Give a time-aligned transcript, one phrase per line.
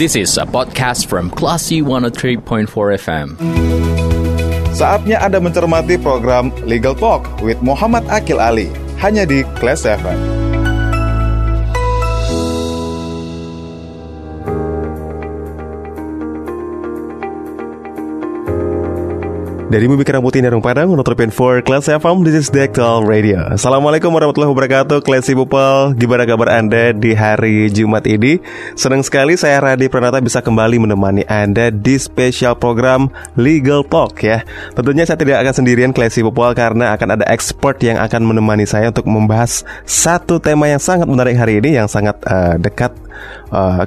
[0.00, 2.40] This is a podcast from Classy 103.4
[2.72, 3.36] FM.
[4.72, 10.39] Saatnya Anda mencermati program Legal Talk with Muhammad Akil Ali hanya di Class FM.
[19.70, 23.54] Dari Bumi Kerang Putih Padang Untuk Pin 4 Kelas FM This is Dektal Radio.
[23.54, 28.42] Assalamualaikum warahmatullahi wabarakatuh Kelas People Gimana kabar Anda di hari Jumat ini?
[28.74, 34.42] Senang sekali saya Radi Pranata bisa kembali menemani Anda Di spesial program Legal Talk ya.
[34.74, 38.90] Tentunya saya tidak akan sendirian Kelas People Karena akan ada expert yang akan menemani saya
[38.90, 42.90] Untuk membahas satu tema yang sangat menarik hari ini Yang sangat uh, dekat
[43.54, 43.86] uh,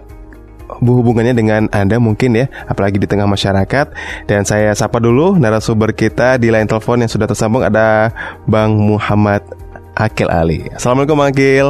[0.80, 3.92] hubungannya dengan Anda mungkin ya, apalagi di tengah masyarakat.
[4.26, 8.10] Dan saya sapa dulu narasumber kita di line telepon yang sudah tersambung ada
[8.48, 9.44] Bang Muhammad
[9.94, 10.66] Akil Ali.
[10.74, 11.68] Assalamualaikum Bang Akil.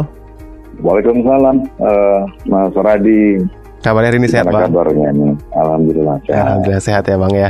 [0.82, 3.44] Waalaikumsalam uh, Mas Radi.
[3.84, 4.72] Kabarnya hari ini sehat Bang?
[4.72, 5.36] kabarnya ini?
[5.52, 6.40] Alhamdulillah sehat.
[6.48, 7.50] Alhamdulillah sehat ya Bang ya.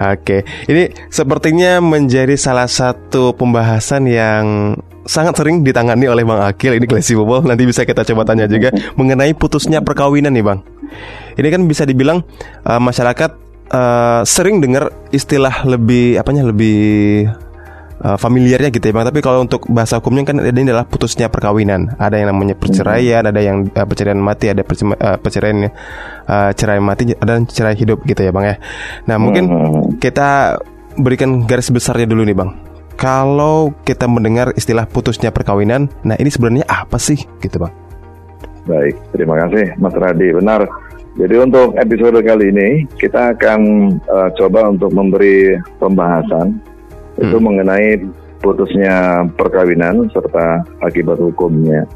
[0.00, 4.44] Oke, ini sepertinya menjadi salah satu pembahasan yang
[5.04, 8.72] sangat sering ditangani oleh Bang Akil ini Classy Bobol nanti bisa kita coba tanya juga
[8.96, 10.60] mengenai putusnya perkawinan nih Bang.
[11.36, 12.24] Ini kan bisa dibilang
[12.64, 13.30] uh, masyarakat
[13.70, 17.28] uh, sering dengar istilah lebih apanya lebih
[18.00, 19.04] uh, familiarnya gitu ya Bang.
[19.04, 22.00] Tapi kalau untuk bahasa hukumnya kan ini adalah putusnya perkawinan.
[22.00, 25.68] Ada yang namanya perceraian, ada yang uh, perceraian mati, ada uh, perceraian
[26.28, 28.56] uh, cerai mati, ada cerai hidup gitu ya Bang ya.
[29.04, 29.44] Nah, mungkin
[30.00, 30.58] kita
[30.94, 36.66] berikan garis besarnya dulu nih Bang kalau kita mendengar istilah putusnya perkawinan, nah ini sebenarnya
[36.66, 37.74] apa sih gitu bang?
[38.64, 40.28] Baik, terima kasih Mas Radi.
[40.32, 40.64] Benar.
[41.14, 43.60] Jadi untuk episode kali ini kita akan
[44.10, 47.22] uh, coba untuk memberi pembahasan hmm.
[47.22, 47.88] itu mengenai
[48.42, 51.86] putusnya perkawinan serta akibat hukumnya.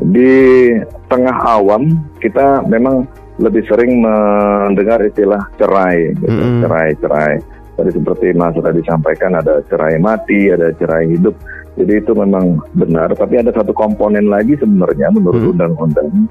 [0.00, 0.72] Di
[1.12, 3.04] tengah awam kita memang
[3.38, 6.30] lebih sering mendengar istilah cerai, gitu.
[6.30, 6.60] hmm.
[6.62, 7.34] cerai, cerai.
[7.74, 11.34] Tadi seperti Mas sudah disampaikan ada cerai mati, ada cerai hidup.
[11.74, 13.10] Jadi itu memang benar.
[13.18, 15.52] Tapi ada satu komponen lagi sebenarnya menurut hmm.
[15.58, 16.30] undang-undang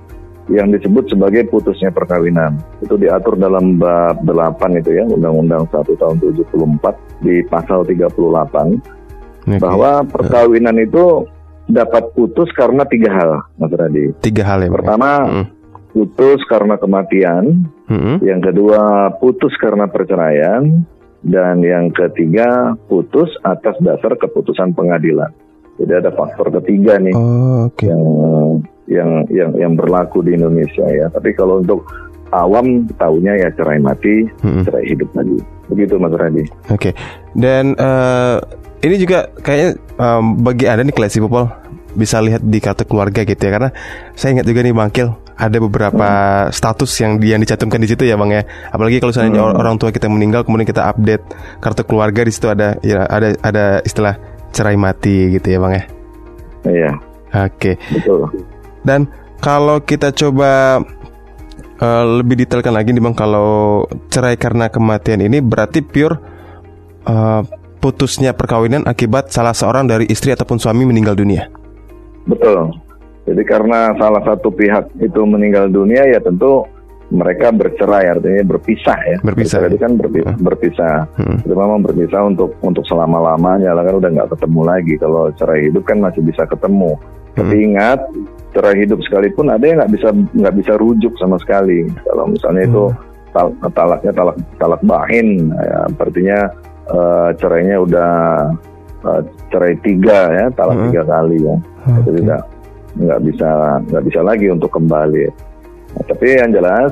[0.51, 2.59] yang disebut sebagai putusnya perkawinan.
[2.83, 9.59] Itu diatur dalam bab 8 itu ya, Undang-Undang 1 tahun 74 di pasal 38 okay.
[9.63, 11.27] bahwa perkawinan itu
[11.67, 14.11] dapat putus karena tiga hal, Mas Radi.
[14.19, 14.69] Tiga hal ya.
[14.71, 15.45] Pertama, hmm.
[15.95, 17.63] putus karena kematian.
[17.87, 18.19] Hmm.
[18.19, 20.83] Yang kedua, putus karena perceraian
[21.23, 25.31] dan yang ketiga putus atas dasar keputusan pengadilan.
[25.79, 27.89] Jadi ada faktor ketiga nih oh, okay.
[27.89, 28.03] yang
[28.85, 31.09] yang yang yang berlaku di Indonesia ya.
[31.09, 31.87] Tapi kalau untuk
[32.29, 34.67] awam tahunya ya cerai mati, hmm.
[34.67, 35.39] cerai hidup lagi.
[35.71, 36.43] Begitu Mas Radi.
[36.69, 36.91] Oke.
[36.91, 36.93] Okay.
[37.33, 38.37] Dan uh,
[38.83, 41.49] ini juga kayaknya um, bagi anda nih klasi Popol
[41.93, 43.69] bisa lihat di kartu keluarga gitu ya karena
[44.17, 46.09] saya ingat juga nih Bangkil ada beberapa
[46.45, 46.53] hmm.
[46.53, 49.59] status yang yang dicantumkan di situ ya bang ya apalagi kalau misalnya hmm.
[49.59, 51.23] orang tua kita meninggal kemudian kita update
[51.57, 54.17] kartu keluarga di situ ada ya ada ada istilah
[54.53, 55.83] cerai mati gitu ya bang ya
[56.69, 56.91] iya
[57.33, 57.75] oke okay.
[57.89, 58.29] betul
[58.85, 59.09] dan
[59.41, 60.79] kalau kita coba
[61.81, 63.83] uh, lebih detailkan lagi nih bang kalau
[64.13, 66.15] cerai karena kematian ini berarti pure
[67.09, 67.41] uh,
[67.81, 71.49] putusnya perkawinan akibat salah seorang dari istri ataupun suami meninggal dunia
[72.29, 72.82] betul
[73.23, 76.67] jadi karena salah satu pihak itu meninggal dunia ya tentu
[77.13, 79.17] mereka bercerai artinya berpisah ya.
[79.21, 79.69] Berpisah.
[79.69, 80.33] Jadi kan berpisah.
[80.33, 80.43] Hmm.
[80.43, 80.95] berpisah.
[81.15, 81.37] Hmm.
[81.45, 84.93] Itu memang berpisah untuk untuk selama lamanya lah kan udah nggak ketemu lagi.
[84.97, 86.97] Kalau cerai hidup kan masih bisa ketemu.
[86.97, 87.37] Hmm.
[87.37, 87.99] Tapi ingat
[88.53, 91.85] cerai hidup sekalipun ada yang nggak bisa nggak bisa rujuk sama sekali.
[92.03, 92.71] Kalau misalnya hmm.
[92.73, 92.83] itu
[93.33, 96.39] tal talaknya talak talak bahin, ya, artinya
[96.93, 98.13] uh, cerainya udah
[99.05, 100.85] uh, cerai tiga ya, talak hmm.
[100.89, 101.55] tiga kali ya.
[101.83, 101.97] Okay.
[102.01, 102.41] Itu tidak
[102.97, 105.25] nggak bisa nggak bisa lagi untuk kembali.
[105.93, 106.91] Nah, tapi yang jelas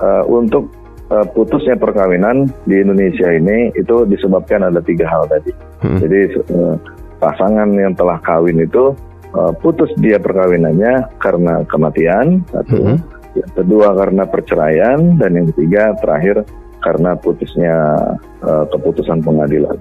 [0.00, 0.68] uh, untuk
[1.12, 5.52] uh, putusnya perkawinan di Indonesia ini itu disebabkan ada tiga hal tadi.
[5.84, 5.98] Hmm.
[6.00, 6.20] Jadi
[6.52, 6.76] uh,
[7.20, 8.96] pasangan yang telah kawin itu
[9.36, 12.98] uh, putus dia perkawinannya karena kematian satu, hmm.
[13.36, 16.44] yang kedua karena perceraian dan yang ketiga terakhir
[16.82, 17.74] karena putusnya
[18.42, 19.78] uh, keputusan pengadilan.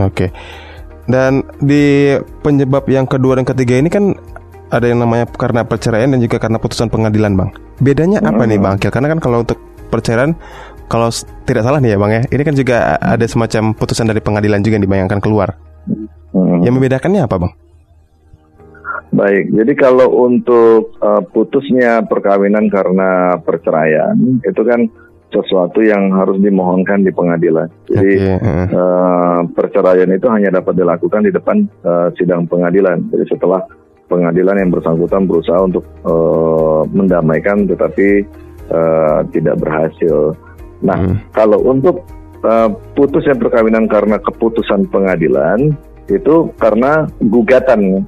[0.00, 0.28] Oke.
[0.28, 0.30] Okay.
[1.02, 2.14] Dan di
[2.46, 4.14] penyebab yang kedua dan ketiga ini kan
[4.72, 7.52] ada yang namanya karena perceraian dan juga karena putusan pengadilan, Bang.
[7.78, 8.50] Bedanya apa hmm.
[8.50, 8.76] nih, Bang?
[8.80, 9.60] Karena kan kalau untuk
[9.92, 10.32] perceraian
[10.88, 11.12] kalau
[11.44, 12.22] tidak salah nih ya, Bang ya.
[12.32, 15.60] Ini kan juga ada semacam putusan dari pengadilan juga yang dibayangkan keluar.
[16.32, 16.64] Hmm.
[16.64, 17.52] Yang membedakannya apa, Bang?
[19.12, 24.88] Baik, jadi kalau untuk uh, putusnya perkawinan karena perceraian itu kan
[25.28, 27.68] sesuatu yang harus dimohonkan di pengadilan.
[27.92, 28.40] Jadi okay.
[28.40, 28.68] uh.
[28.72, 33.04] Uh, perceraian itu hanya dapat dilakukan di depan uh, sidang pengadilan.
[33.12, 33.60] Jadi setelah
[34.12, 38.28] pengadilan yang bersangkutan berusaha untuk uh, mendamaikan tetapi
[38.68, 40.36] uh, tidak berhasil.
[40.84, 41.32] Nah, hmm.
[41.32, 42.04] kalau untuk
[42.44, 45.72] uh, putusnya perkawinan karena keputusan pengadilan
[46.12, 48.04] itu karena gugatan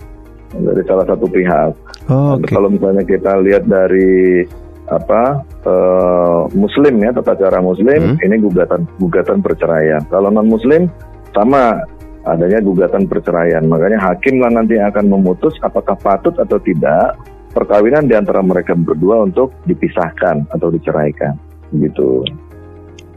[0.53, 1.73] dari salah satu pihak.
[2.13, 2.53] Oh, okay.
[2.53, 4.45] Kalau misalnya kita lihat dari
[4.85, 8.21] apa uh, Muslim ya tata cara Muslim hmm.
[8.21, 10.05] ini gugatan gugatan perceraian.
[10.13, 10.93] Kalau non Muslim
[11.33, 11.81] sama
[12.25, 13.65] adanya gugatan perceraian.
[13.65, 17.17] Makanya hakim lah nanti akan memutus apakah patut atau tidak
[17.55, 21.37] perkawinan di antara mereka berdua untuk dipisahkan atau diceraikan.
[21.71, 22.25] Gitu.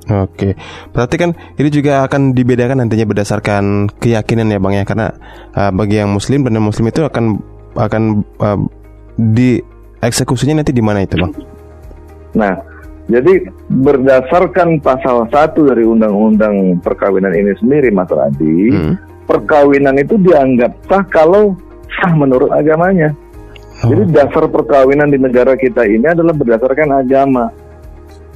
[0.07, 0.55] Oke,
[0.95, 5.07] berarti kan ini juga akan dibedakan nantinya berdasarkan keyakinan ya bang ya, karena
[5.51, 7.43] uh, bagi yang Muslim dan Muslim itu akan
[7.75, 8.59] akan uh,
[9.19, 9.59] di
[9.99, 11.33] eksekusinya nanti di mana itu bang?
[12.39, 12.55] Nah,
[13.07, 18.93] jadi berdasarkan pasal 1 dari Undang-Undang Perkawinan ini sendiri, Mas Radi, hmm.
[19.23, 21.55] perkawinan itu dianggap sah kalau
[21.87, 23.15] sah menurut agamanya.
[23.87, 23.95] Oh.
[23.95, 27.47] Jadi dasar perkawinan di negara kita ini adalah berdasarkan agama.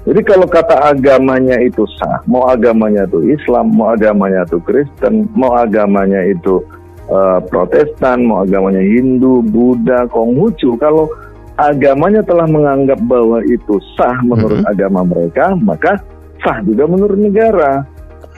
[0.07, 5.51] Jadi kalau kata agamanya itu sah, mau agamanya itu Islam, mau agamanya itu Kristen, mau
[5.51, 6.63] agamanya itu
[7.11, 11.11] uh, Protestan, mau agamanya Hindu, Buddha, Konghucu, kalau
[11.61, 14.73] agamanya telah menganggap bahwa itu sah menurut mm-hmm.
[14.73, 16.01] agama mereka, maka
[16.41, 17.85] sah juga menurut negara.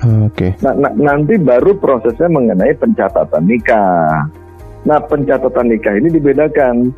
[0.03, 0.51] Oke.
[0.51, 0.51] Okay.
[0.59, 4.27] Nah, nah, nanti baru prosesnya mengenai pencatatan nikah.
[4.83, 6.91] Nah, pencatatan nikah ini dibedakan.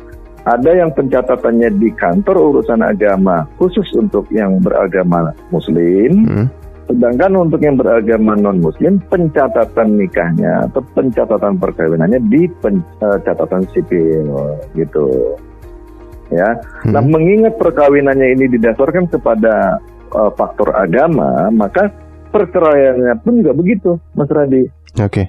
[0.46, 6.22] Ada yang pencatatannya di kantor urusan agama khusus untuk yang beragama Muslim.
[6.22, 6.46] Hmm.
[6.86, 14.30] Sedangkan untuk yang beragama non Muslim, pencatatan nikahnya atau pencatatan perkawinannya di pencatatan sipil
[14.78, 15.34] gitu
[16.30, 16.58] ya.
[16.86, 16.92] Hmm.
[16.94, 19.78] Nah, mengingat perkawinannya ini didasarkan kepada
[20.14, 21.90] uh, faktor agama, maka
[22.30, 24.66] perceraiannya pun juga begitu, Mas Radi.
[25.00, 25.10] Oke.
[25.10, 25.26] Okay.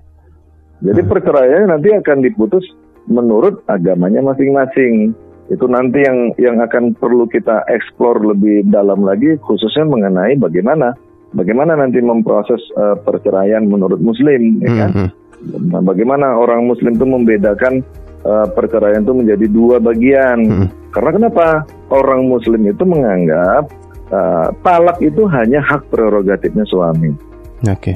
[0.84, 1.10] Jadi hmm.
[1.10, 2.66] perceraiannya nanti akan diputus
[3.10, 5.16] menurut agamanya masing-masing.
[5.48, 10.92] Itu nanti yang yang akan perlu kita eksplor lebih dalam lagi, khususnya mengenai bagaimana
[11.32, 14.92] bagaimana nanti memproses uh, perceraian menurut Muslim, ya kan?
[14.92, 15.10] Hmm.
[15.72, 17.80] Nah, bagaimana orang Muslim itu membedakan
[18.26, 20.38] uh, perceraian itu menjadi dua bagian.
[20.48, 20.68] Hmm.
[20.90, 21.48] Karena kenapa?
[21.94, 23.70] Orang Muslim itu menganggap
[24.10, 27.14] uh, talak itu hanya hak prerogatifnya suami.
[27.68, 27.94] Oke.
[27.94, 27.96] Okay.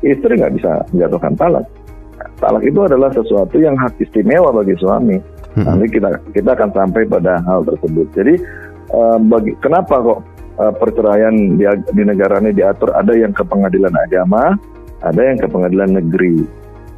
[0.00, 1.66] Istri nggak bisa menjatuhkan talak.
[2.40, 5.20] Talak itu adalah sesuatu yang hak istimewa bagi suami.
[5.56, 5.66] Hmm.
[5.66, 8.06] Nanti kita kita akan sampai pada hal tersebut.
[8.16, 8.34] Jadi
[8.96, 10.20] uh, bagi kenapa kok
[10.56, 14.56] uh, perceraian di, di negara ini diatur ada yang ke pengadilan agama,
[15.04, 16.46] ada yang ke pengadilan negeri.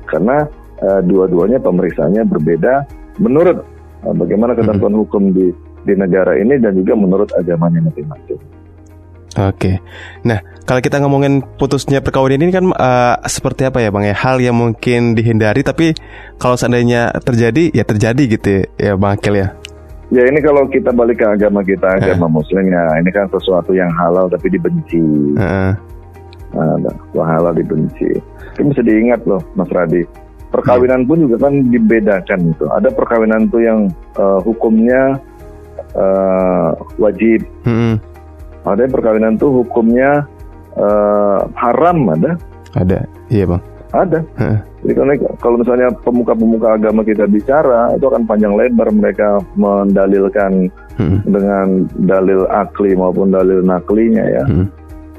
[0.06, 0.44] Karena
[0.82, 2.84] uh, dua-duanya pemeriksaannya berbeda
[3.22, 3.62] menurut
[4.04, 5.02] uh, bagaimana ketentuan hmm.
[5.06, 8.38] hukum di di negara ini dan juga menurut agamanya masing-masing.
[9.32, 9.80] Oke,
[10.28, 14.36] nah kalau kita ngomongin putusnya perkawinan ini kan uh, seperti apa ya bang ya hal
[14.44, 15.96] yang mungkin dihindari tapi
[16.36, 19.48] kalau seandainya terjadi ya terjadi gitu ya, ya bang Akil ya.
[20.12, 22.32] Ya ini kalau kita balik ke agama kita agama uh.
[22.36, 25.00] Muslim ya ini kan sesuatu yang halal tapi dibenci.
[25.40, 25.72] Uh.
[26.52, 26.76] Nah,
[27.16, 28.12] halal dibenci.
[28.60, 30.04] Ini mesti diingat loh Mas Radi
[30.52, 32.64] perkawinan pun juga kan dibedakan itu.
[32.68, 33.88] Ada perkawinan tuh yang
[34.20, 35.16] uh, hukumnya
[35.96, 37.42] uh, wajib.
[37.64, 37.96] Hmm.
[38.62, 40.28] Ada yang perkawinan tuh hukumnya
[40.76, 42.36] uh, haram ada.
[42.76, 43.62] Ada, iya bang.
[43.92, 44.20] Ada.
[44.36, 44.58] Hmm.
[44.82, 51.18] Jadi karena kalau misalnya pemuka-pemuka agama kita bicara itu akan panjang lebar mereka mendalilkan hmm.
[51.28, 54.44] dengan dalil akli maupun dalil naklinya ya.
[54.48, 54.66] Hmm.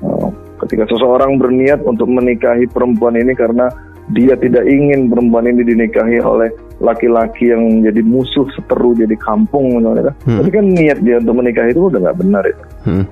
[0.03, 0.29] Uh,
[0.65, 3.71] ketika seseorang berniat untuk menikahi perempuan ini karena
[4.11, 6.51] dia tidak ingin perempuan ini dinikahi oleh
[6.83, 10.15] laki-laki yang jadi musuh seteru jadi kampung misalnya kan.
[10.27, 10.37] Hmm.
[10.43, 12.63] Tapi kan niat dia untuk menikahi itu udah nggak benar itu.
[12.83, 13.05] Hmm.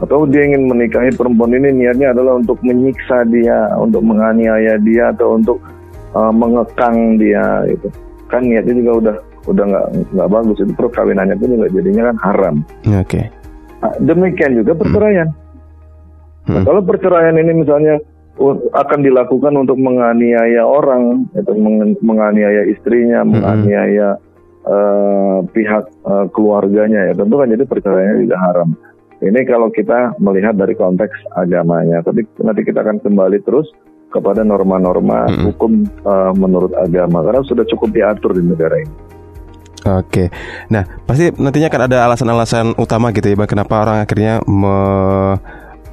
[0.00, 5.36] Atau dia ingin menikahi perempuan ini niatnya adalah untuk menyiksa dia, untuk menganiaya dia atau
[5.36, 5.60] untuk
[6.16, 7.88] uh, mengekang dia itu.
[8.32, 9.16] Kan niatnya juga udah
[9.46, 12.54] udah nggak nggak bagus itu perkawinannya pun juga jadinya kan haram.
[12.88, 13.04] Oke.
[13.04, 13.24] Okay.
[13.84, 15.28] Nah, demikian juga perceraian.
[16.48, 16.54] Hmm.
[16.56, 18.00] Nah, kalau perceraian ini misalnya
[18.76, 21.52] akan dilakukan untuk menganiaya orang, itu
[22.04, 23.30] menganiaya istrinya, hmm.
[23.32, 24.08] menganiaya
[24.68, 28.68] uh, pihak uh, keluarganya ya tentu kan jadi perceraiannya juga haram.
[29.16, 33.72] Ini kalau kita melihat dari konteks agamanya, tapi nanti kita akan kembali terus
[34.12, 35.44] kepada norma-norma hmm.
[35.50, 35.72] hukum
[36.04, 38.94] uh, menurut agama karena sudah cukup diatur di negara ini.
[39.86, 40.28] Oke,
[40.66, 44.76] nah pasti nantinya akan ada alasan-alasan utama gitu ya, kenapa orang akhirnya me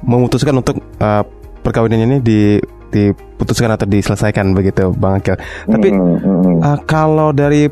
[0.04, 1.22] memutuskan untuk uh,
[1.64, 2.60] perkawinan ini di
[2.94, 5.34] diputuskan atau diselesaikan begitu Bang Akil.
[5.66, 6.56] Tapi mm -hmm.
[6.62, 7.66] uh, kalau dari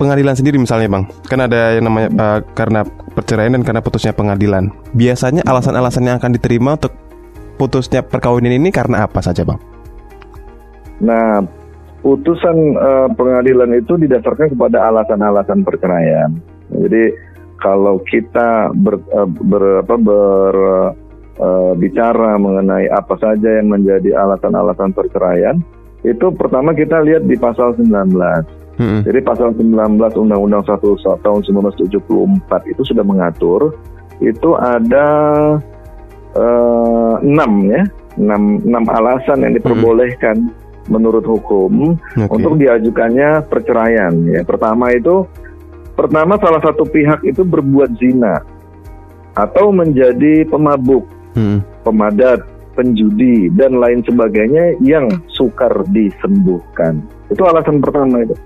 [0.00, 2.82] pengadilan sendiri misalnya Bang, kan ada yang namanya uh, karena
[3.14, 4.74] perceraian dan karena putusnya pengadilan.
[4.92, 6.92] Biasanya alasan-alasan yang akan diterima untuk
[7.56, 9.62] putusnya perkawinan ini karena apa saja Bang?
[10.98, 11.44] Nah,
[12.02, 16.34] putusan uh, pengadilan itu didasarkan kepada alasan-alasan perceraian.
[16.74, 17.14] Jadi
[17.62, 21.05] kalau kita ber, uh, ber apa ber uh,
[21.76, 25.60] bicara mengenai apa saja yang menjadi alasan-alasan perceraian,
[26.06, 28.76] itu pertama kita lihat di pasal 19.
[28.76, 29.00] Hmm.
[29.08, 33.72] Jadi pasal 19 Undang-Undang 1 tahun 1974 itu sudah mengatur
[34.20, 35.08] itu ada
[36.36, 37.82] uh, 6 ya,
[38.20, 40.92] 6, 6 alasan yang diperbolehkan hmm.
[40.92, 42.28] menurut hukum okay.
[42.28, 44.44] untuk diajukannya perceraian ya.
[44.44, 45.24] Pertama itu
[45.96, 48.44] pertama salah satu pihak itu berbuat zina
[49.36, 51.84] atau menjadi pemabuk, hmm.
[51.84, 57.04] pemadat, penjudi dan lain sebagainya yang sukar disembuhkan.
[57.28, 58.36] Itu alasan pertama itu.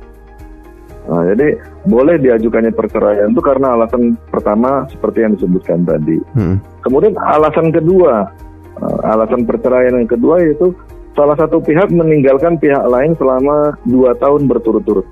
[1.11, 1.59] Nah, jadi
[1.91, 6.21] boleh diajukannya perceraian itu karena alasan pertama seperti yang disebutkan tadi.
[6.37, 6.63] Hmm.
[6.85, 8.31] Kemudian alasan kedua,
[8.79, 10.71] uh, alasan perceraian yang kedua yaitu
[11.19, 15.07] salah satu pihak meninggalkan pihak lain selama dua tahun berturut-turut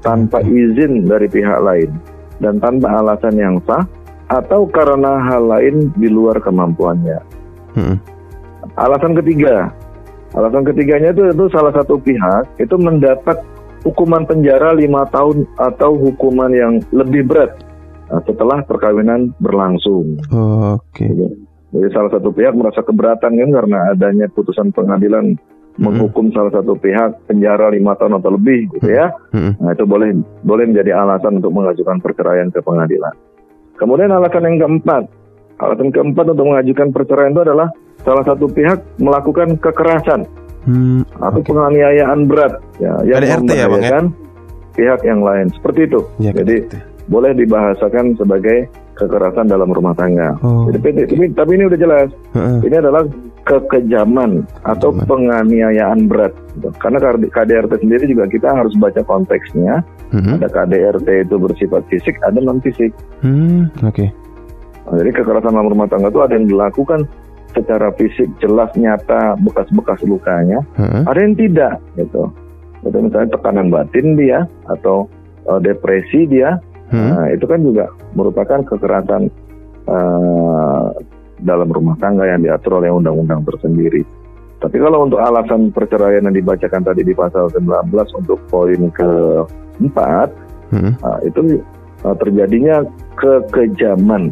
[0.00, 0.50] tanpa hmm.
[0.50, 1.90] izin dari pihak lain
[2.40, 3.84] dan tanpa alasan yang sah
[4.32, 7.20] atau karena hal lain di luar kemampuannya.
[7.76, 7.96] Hmm.
[8.80, 9.68] Alasan ketiga,
[10.32, 13.36] alasan ketiganya itu itu salah satu pihak itu mendapat
[13.84, 17.52] hukuman penjara lima tahun atau hukuman yang lebih berat
[18.08, 20.16] nah, setelah perkawinan berlangsung.
[20.32, 21.04] Oh, Oke.
[21.04, 21.10] Okay.
[21.72, 25.80] Jadi, salah satu pihak merasa keberatan kan karena adanya putusan pengadilan hmm.
[25.80, 29.08] menghukum salah satu pihak penjara lima tahun atau lebih, gitu ya.
[29.32, 29.56] Hmm.
[29.56, 30.12] Nah itu boleh
[30.44, 33.16] boleh menjadi alasan untuk mengajukan perceraian ke pengadilan.
[33.82, 35.10] Kemudian alasan yang keempat,
[35.58, 37.66] alasan keempat untuk mengajukan perceraian itu adalah
[38.06, 40.22] salah satu pihak melakukan kekerasan
[40.70, 41.50] hmm, atau okay.
[41.50, 44.00] penganiayaan berat ya yang KDRT ya bang ya?
[44.78, 46.00] pihak yang lain seperti itu.
[46.22, 47.10] Ya, Jadi KDRT.
[47.10, 50.38] boleh dibahasakan sebagai kekerasan dalam rumah tangga.
[50.46, 51.06] Oh, Jadi okay.
[51.10, 52.08] tapi, tapi ini udah jelas.
[52.38, 52.62] Uh-uh.
[52.62, 53.02] Ini adalah
[53.42, 55.10] kekejaman atau Kejaman.
[55.10, 56.30] penganiayaan berat.
[56.78, 59.82] Karena KDRT sendiri juga kita harus baca konteksnya.
[60.12, 60.36] Uh-huh.
[60.36, 62.92] Ada KDRT itu bersifat fisik, ada non fisik.
[63.24, 63.96] Hmm, oke.
[63.96, 64.08] Okay.
[64.84, 67.08] Nah, jadi kekerasan dalam rumah tangga itu ada yang dilakukan
[67.52, 71.08] secara fisik jelas nyata bekas-bekas lukanya, hmm.
[71.08, 72.28] ada yang tidak gitu.
[72.84, 75.08] Itu misalnya tekanan batin dia atau
[75.48, 76.60] uh, depresi dia,
[76.92, 77.08] hmm.
[77.08, 79.32] nah, itu kan juga merupakan kekerasan
[79.88, 80.92] uh,
[81.40, 84.04] dalam rumah tangga yang diatur oleh undang-undang tersendiri.
[84.62, 87.90] Tapi kalau untuk alasan perceraian yang dibacakan tadi di pasal 19
[88.22, 88.82] untuk poin
[89.82, 90.28] keempat,
[90.70, 90.92] hmm.
[91.02, 91.58] uh, itu
[92.06, 92.86] uh, terjadinya
[93.18, 94.30] kekejaman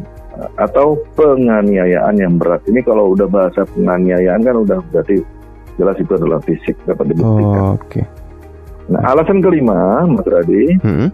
[0.57, 2.63] atau penganiayaan yang berat.
[2.65, 5.21] Ini kalau udah bahasa penganiayaan kan udah berarti
[5.77, 7.61] jelas itu adalah fisik dapat dibuktikan.
[7.61, 8.01] Oh, Oke.
[8.01, 8.05] Okay.
[8.91, 11.09] Nah, alasan kelima, Mas Radi, hmm?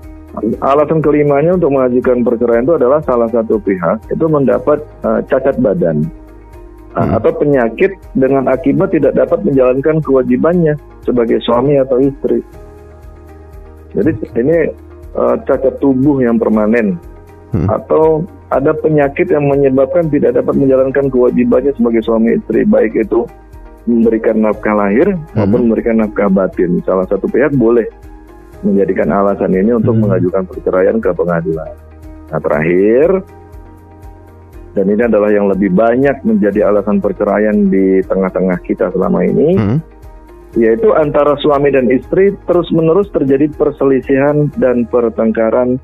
[0.65, 6.09] alasan kelimanya untuk mengajukan perceraian itu adalah salah satu pihak itu mendapat uh, cacat badan
[6.97, 7.17] uh, hmm.
[7.21, 12.41] atau penyakit dengan akibat tidak dapat menjalankan kewajibannya sebagai suami atau istri.
[13.97, 14.57] Jadi ini
[15.17, 17.01] uh, cacat tubuh yang permanen
[17.57, 17.67] hmm.
[17.73, 18.23] atau
[18.53, 23.27] ada penyakit yang menyebabkan tidak dapat menjalankan kewajibannya sebagai suami istri, baik itu
[23.87, 25.35] memberikan nafkah lahir hmm.
[25.35, 26.79] maupun memberikan nafkah batin.
[26.85, 27.87] Salah satu pihak boleh
[28.63, 30.03] menjadikan alasan ini untuk hmm.
[30.07, 31.73] mengajukan perceraian ke pengadilan.
[32.27, 33.09] Nah terakhir,
[34.77, 39.79] dan ini adalah yang lebih banyak menjadi alasan perceraian di tengah-tengah kita selama ini, hmm.
[40.57, 45.77] Yaitu antara suami dan istri terus-menerus terjadi perselisihan dan pertengkaran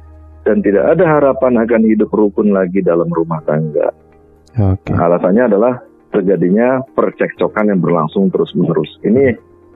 [0.42, 3.92] dan tidak ada harapan akan hidup rukun lagi dalam rumah tangga.
[4.52, 4.96] Okay.
[4.96, 5.78] Alasannya adalah
[6.12, 8.90] terjadinya percekcokan yang berlangsung terus-menerus.
[9.04, 9.24] Ini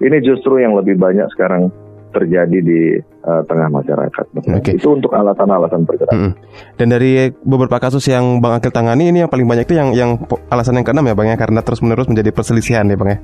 [0.00, 1.73] ini justru yang lebih banyak sekarang
[2.12, 2.81] terjadi di
[3.29, 4.25] uh, tengah masyarakat.
[4.65, 4.81] Okay.
[4.81, 6.17] Itu untuk alasan-alasan perceraian.
[6.17, 6.76] Mm -hmm.
[6.81, 10.11] Dan dari beberapa kasus yang Bang Akil tangani ini yang paling banyak itu yang yang
[10.49, 13.21] alasan yang keenam ya Bang ya karena terus-menerus menjadi perselisihan ya Bang ya.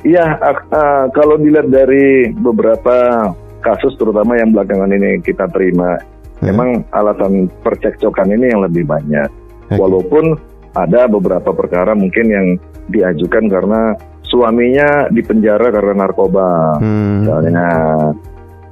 [0.00, 3.28] Iya, uh, kalau dilihat dari beberapa
[3.60, 6.00] kasus terutama yang belakangan ini kita terima
[6.40, 6.46] Hmm.
[6.52, 9.28] Memang alasan percekcokan ini yang lebih banyak.
[9.68, 9.76] Okay.
[9.76, 10.40] Walaupun
[10.72, 12.46] ada beberapa perkara mungkin yang
[12.88, 17.14] diajukan karena suaminya dipenjara karena narkoba, hmm.
[17.22, 17.68] misalnya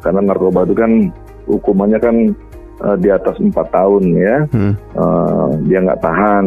[0.01, 0.93] karena narkoba itu kan
[1.45, 2.17] hukumannya kan
[2.83, 4.75] uh, di atas empat tahun ya, hmm.
[4.97, 6.45] uh, dia nggak tahan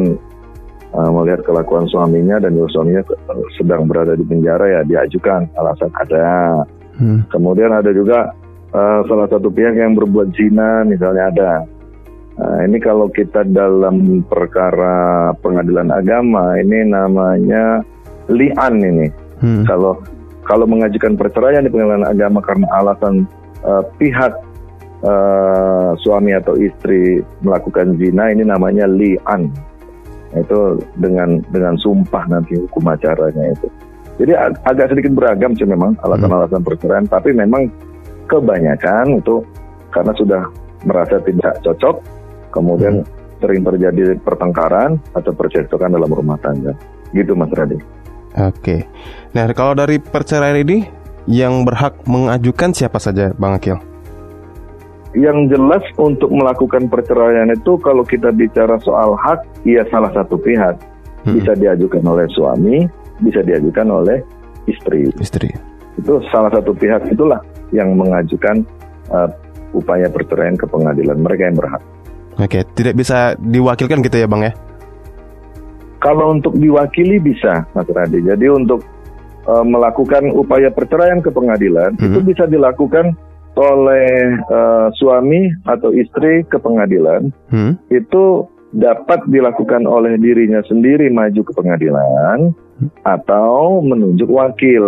[0.96, 3.04] uh, melihat kelakuan suaminya dan suaminya
[3.56, 6.64] sedang berada di penjara ya diajukan alasan ada.
[7.00, 7.26] Hmm.
[7.32, 8.36] Kemudian ada juga
[8.76, 11.52] uh, salah satu pihak yang berbuat zina misalnya ada.
[12.42, 17.84] Nah, ini kalau kita dalam perkara pengadilan agama ini namanya
[18.32, 19.08] lian ini.
[19.42, 19.64] Hmm.
[19.68, 20.00] Kalau
[20.48, 23.30] kalau mengajukan perceraian di pengadilan agama karena alasan
[23.62, 24.34] uh, pihak
[25.06, 29.52] uh, suami atau istri melakukan zina ini namanya lian.
[30.32, 33.68] Itu dengan dengan sumpah nanti hukum acaranya itu.
[34.22, 37.68] Jadi ag agak sedikit beragam sih memang alasan-alasan perceraian, tapi memang
[38.30, 39.44] kebanyakan itu
[39.92, 40.42] karena sudah
[40.88, 41.96] merasa tidak cocok
[42.56, 43.04] kemudian
[43.42, 46.72] sering terjadi pertengkaran atau percekcokan dalam rumah tangga.
[47.12, 47.76] Gitu Mas Radi.
[48.40, 48.88] Oke.
[49.36, 50.88] Nah, kalau dari perceraian ini
[51.28, 53.91] yang berhak mengajukan siapa saja, Bang Akil?
[55.12, 60.80] Yang jelas untuk melakukan perceraian itu kalau kita bicara soal hak, ia salah satu pihak.
[61.28, 61.36] Hmm.
[61.36, 62.88] Bisa diajukan oleh suami,
[63.20, 64.24] bisa diajukan oleh
[64.72, 65.12] istri.
[65.20, 65.52] Istri.
[66.00, 67.44] Itu salah satu pihak itulah
[67.76, 68.64] yang mengajukan
[69.12, 69.28] uh,
[69.76, 71.20] upaya perceraian ke pengadilan.
[71.20, 71.84] Mereka yang berhak.
[72.40, 74.56] Oke, tidak bisa diwakilkan gitu ya, Bang ya?
[76.02, 78.24] Kalau untuk diwakili bisa, Mas Radi.
[78.26, 78.82] Jadi untuk
[79.46, 82.06] uh, melakukan upaya perceraian ke pengadilan hmm.
[82.08, 83.14] itu bisa dilakukan
[83.62, 87.78] oleh uh, suami atau istri ke pengadilan hmm.
[87.94, 92.90] itu dapat dilakukan oleh dirinya sendiri maju ke pengadilan hmm.
[93.06, 94.86] atau menunjuk wakil.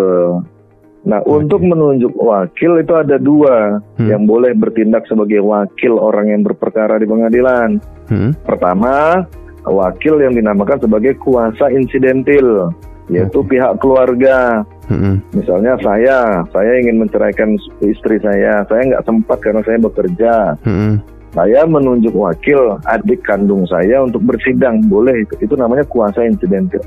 [1.03, 1.35] Nah, okay.
[1.35, 4.07] untuk menunjuk wakil itu ada dua hmm.
[4.07, 7.83] yang boleh bertindak sebagai wakil orang yang berperkara di pengadilan.
[8.07, 8.31] Hmm.
[8.47, 9.27] Pertama,
[9.67, 12.71] wakil yang dinamakan sebagai kuasa insidentil
[13.11, 13.57] yaitu okay.
[13.57, 14.63] pihak keluarga.
[14.87, 15.15] Mm-hmm.
[15.35, 16.17] Misalnya saya,
[16.51, 20.33] saya ingin menceraikan istri saya, saya nggak sempat karena saya bekerja.
[20.63, 20.93] Mm-hmm.
[21.33, 26.83] Saya menunjuk wakil adik kandung saya untuk bersidang, boleh itu, itu namanya kuasa insidentil.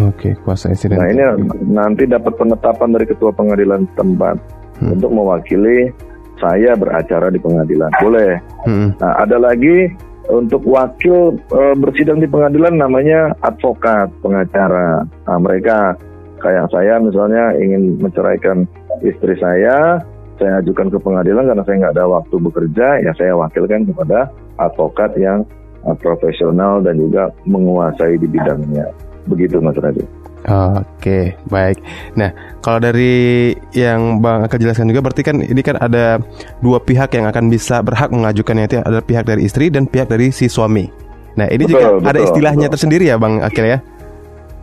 [0.00, 1.04] Oke, okay, kuasa insidentil.
[1.04, 1.22] Nah ini
[1.68, 4.94] nanti dapat penetapan dari ketua pengadilan tempat mm-hmm.
[4.96, 5.92] untuk mewakili
[6.40, 8.40] saya beracara di pengadilan, boleh.
[8.64, 8.88] Mm-hmm.
[9.04, 9.92] Nah ada lagi
[10.30, 15.04] untuk wakil e, bersidang di pengadilan namanya advokat pengacara.
[15.26, 15.98] Nah, mereka
[16.40, 18.64] kayak saya misalnya ingin menceraikan
[19.04, 20.00] istri saya,
[20.40, 25.12] saya ajukan ke pengadilan karena saya nggak ada waktu bekerja, ya saya wakilkan kepada advokat
[25.20, 25.44] yang
[25.84, 28.88] uh, profesional dan juga menguasai di bidangnya.
[29.28, 30.19] Begitu Mas Radit.
[30.40, 31.84] Oke, baik.
[32.16, 32.32] Nah,
[32.64, 36.16] kalau dari yang Bang akan jelaskan juga berarti kan ini kan ada
[36.64, 40.32] dua pihak yang akan bisa berhak mengajukan yaitu ada pihak dari istri dan pihak dari
[40.32, 40.88] si suami.
[41.36, 42.74] Nah, ini betul, juga betul, ada istilahnya betul.
[42.80, 43.78] tersendiri ya Bang Akil ya?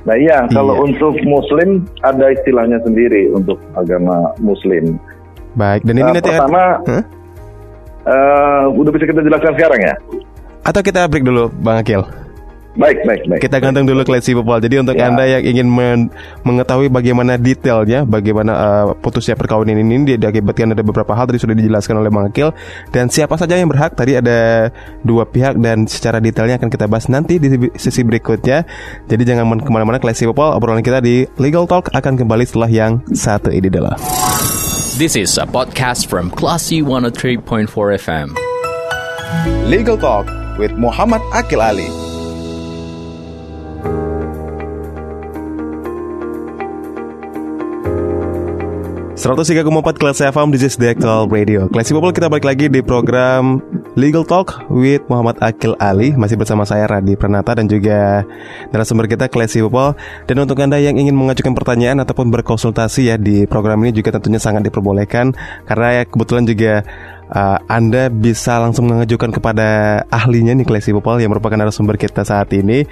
[0.08, 0.84] Nah iya, kalau iya.
[0.88, 4.96] untuk muslim ada istilahnya sendiri untuk agama muslim.
[5.60, 7.04] Baik, dan ini uh, nanti pertama huh?
[8.08, 9.96] uh, udah bisa kita jelaskan sekarang ya?
[10.64, 12.08] Atau kita break dulu Bang Akil?
[12.78, 13.42] Baik, baik, baik.
[13.42, 14.62] Kita gantung dulu klasi Popol.
[14.62, 15.10] Jadi untuk ya.
[15.10, 16.00] Anda yang ingin men
[16.46, 21.58] mengetahui bagaimana detailnya, bagaimana uh, putusnya perkawinan ini dia diakibatkan ada beberapa hal tadi sudah
[21.58, 22.54] dijelaskan oleh Bang Akil
[22.94, 24.70] dan siapa saja yang berhak tadi ada
[25.02, 27.50] dua pihak dan secara detailnya akan kita bahas nanti di
[27.82, 28.62] sesi berikutnya.
[29.10, 30.54] Jadi jangan ke mana-mana klasi Popol.
[30.54, 33.98] Obrolan kita di Legal Talk akan kembali setelah yang satu ini adalah.
[35.02, 37.42] This is a podcast from Classy 103.4
[38.06, 38.38] FM.
[39.66, 40.30] Legal Talk
[40.62, 41.97] with Muhammad Akil Ali.
[49.28, 50.96] 103,4 kelas FM This is the
[51.28, 51.68] radio.
[51.68, 53.60] Classy People kita balik lagi di program
[54.00, 56.16] Legal Talk with Muhammad Akil Ali.
[56.16, 58.24] Masih bersama saya Radi Pranata dan juga
[58.72, 60.00] narasumber kita Classy People.
[60.32, 64.40] Dan untuk Anda yang ingin mengajukan pertanyaan ataupun berkonsultasi ya di program ini juga tentunya
[64.40, 65.36] sangat diperbolehkan.
[65.68, 66.88] Karena ya kebetulan juga
[67.32, 72.52] uh, Anda bisa langsung mengajukan kepada ahlinya nih Klesi Popol yang merupakan narasumber kita saat
[72.56, 72.88] ini.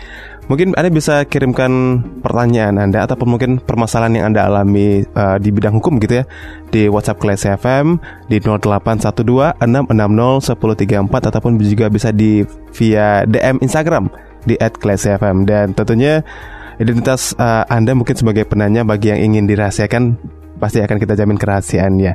[0.45, 5.74] Mungkin Anda bisa kirimkan pertanyaan Anda ataupun mungkin permasalahan yang Anda alami uh, di bidang
[5.82, 6.26] hukum gitu ya
[6.69, 7.98] di WhatsApp Klesi FM
[8.30, 12.45] di 0812 660 1034 ataupun juga bisa di
[12.78, 14.12] via DM Instagram
[14.45, 16.21] di @klesfm dan tentunya
[16.78, 20.19] identitas uh, Anda mungkin sebagai penanya bagi yang ingin dirahasiakan
[20.58, 22.13] pasti akan kita jamin kerahasiaannya.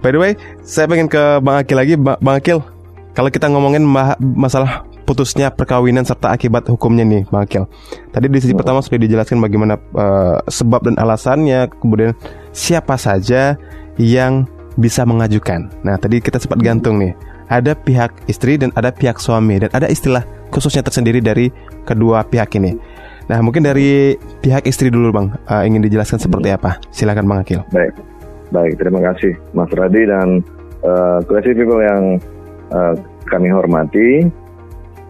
[0.00, 0.32] By the way,
[0.64, 2.60] saya pengen ke Bang Akil lagi, Bang Akil.
[3.14, 3.86] Kalau kita ngomongin
[4.18, 7.64] masalah putusnya perkawinan serta akibat hukumnya nih, Bang Akil.
[8.10, 12.16] Tadi di sisi pertama sudah dijelaskan bagaimana uh, sebab dan alasannya, kemudian
[12.50, 13.54] siapa saja
[14.00, 15.70] yang bisa mengajukan.
[15.86, 17.14] Nah, tadi kita sempat gantung nih.
[17.44, 21.52] Ada pihak istri dan ada pihak suami dan ada istilah khususnya tersendiri dari
[21.84, 22.74] kedua pihak ini.
[23.24, 26.76] Nah, mungkin dari pihak istri dulu, Bang, uh, ingin dijelaskan seperti apa?
[26.92, 27.64] Silakan, Bang Akil.
[27.72, 27.96] Baik,
[28.52, 30.44] baik, terima kasih, Mas Radi dan
[30.84, 32.20] uh, classy people yang
[32.68, 32.92] uh,
[33.32, 34.28] kami hormati.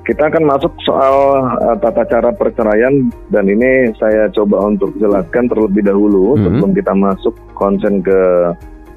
[0.05, 5.81] Kita akan masuk soal uh, tata cara perceraian dan ini saya coba untuk jelaskan terlebih
[5.81, 6.45] dahulu mm -hmm.
[6.45, 8.21] sebelum kita masuk konsen ke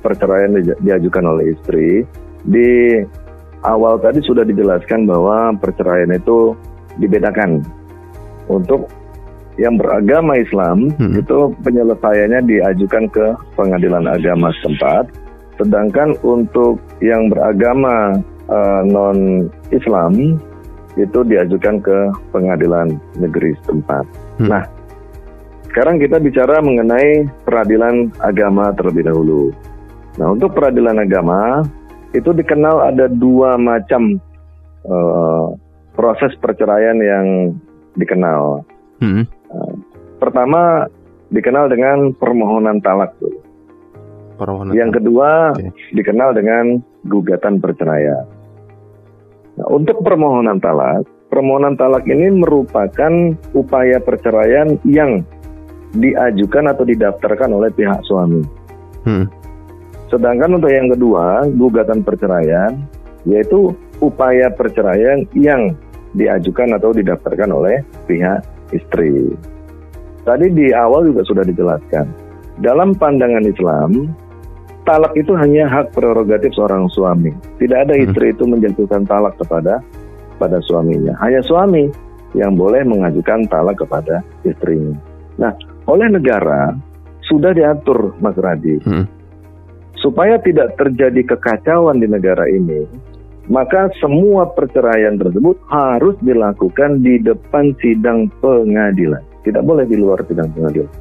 [0.04, 2.04] perceraian di, diajukan oleh istri.
[2.44, 3.02] Di
[3.66, 6.54] awal tadi sudah dijelaskan bahwa perceraian itu
[7.00, 7.64] dibedakan
[8.52, 8.92] untuk
[9.58, 11.18] yang beragama Islam hmm.
[11.18, 13.26] itu penyelesaiannya diajukan ke
[13.58, 15.10] pengadilan agama setempat.
[15.58, 20.38] Sedangkan untuk yang beragama uh, non Islam
[20.98, 21.98] itu diajukan ke
[22.34, 24.06] pengadilan negeri setempat.
[24.42, 24.50] Hmm.
[24.50, 24.64] Nah,
[25.70, 29.54] sekarang kita bicara mengenai peradilan agama terlebih dahulu.
[30.18, 31.66] Nah, untuk peradilan agama
[32.14, 34.18] itu dikenal ada dua macam
[34.86, 35.54] uh,
[35.94, 37.26] proses perceraian yang
[37.98, 38.62] dikenal.
[38.98, 39.26] Hmm.
[40.18, 40.90] Pertama
[41.30, 43.40] dikenal dengan permohonan talak dulu.
[44.38, 45.74] Permohonan Yang kedua Oke.
[45.98, 48.26] dikenal dengan gugatan perceraian.
[49.58, 55.26] Nah, untuk permohonan talak, permohonan talak ini merupakan upaya perceraian yang
[55.98, 58.46] diajukan atau didaftarkan oleh pihak suami.
[59.08, 59.26] Hmm.
[60.14, 62.78] Sedangkan untuk yang kedua, gugatan perceraian,
[63.26, 65.74] yaitu upaya perceraian yang
[66.14, 69.32] diajukan atau didaftarkan oleh pihak istri.
[70.28, 72.06] Tadi di awal juga sudah dijelaskan.
[72.60, 74.12] Dalam pandangan Islam,
[74.84, 77.32] talak itu hanya hak prerogatif seorang suami.
[77.62, 79.80] Tidak ada istri itu menjatuhkan talak kepada
[80.40, 81.16] pada suaminya.
[81.24, 81.88] Hanya suami
[82.36, 84.96] yang boleh mengajukan talak kepada istrinya.
[85.40, 85.54] Nah,
[85.88, 86.76] oleh negara
[87.28, 89.06] sudah diatur, Mas Radi, Hmm.
[90.00, 92.88] supaya tidak terjadi kekacauan di negara ini,
[93.48, 99.24] maka semua perceraian tersebut harus dilakukan di depan sidang pengadilan.
[99.48, 100.92] Tidak boleh di luar sidang pengadilan.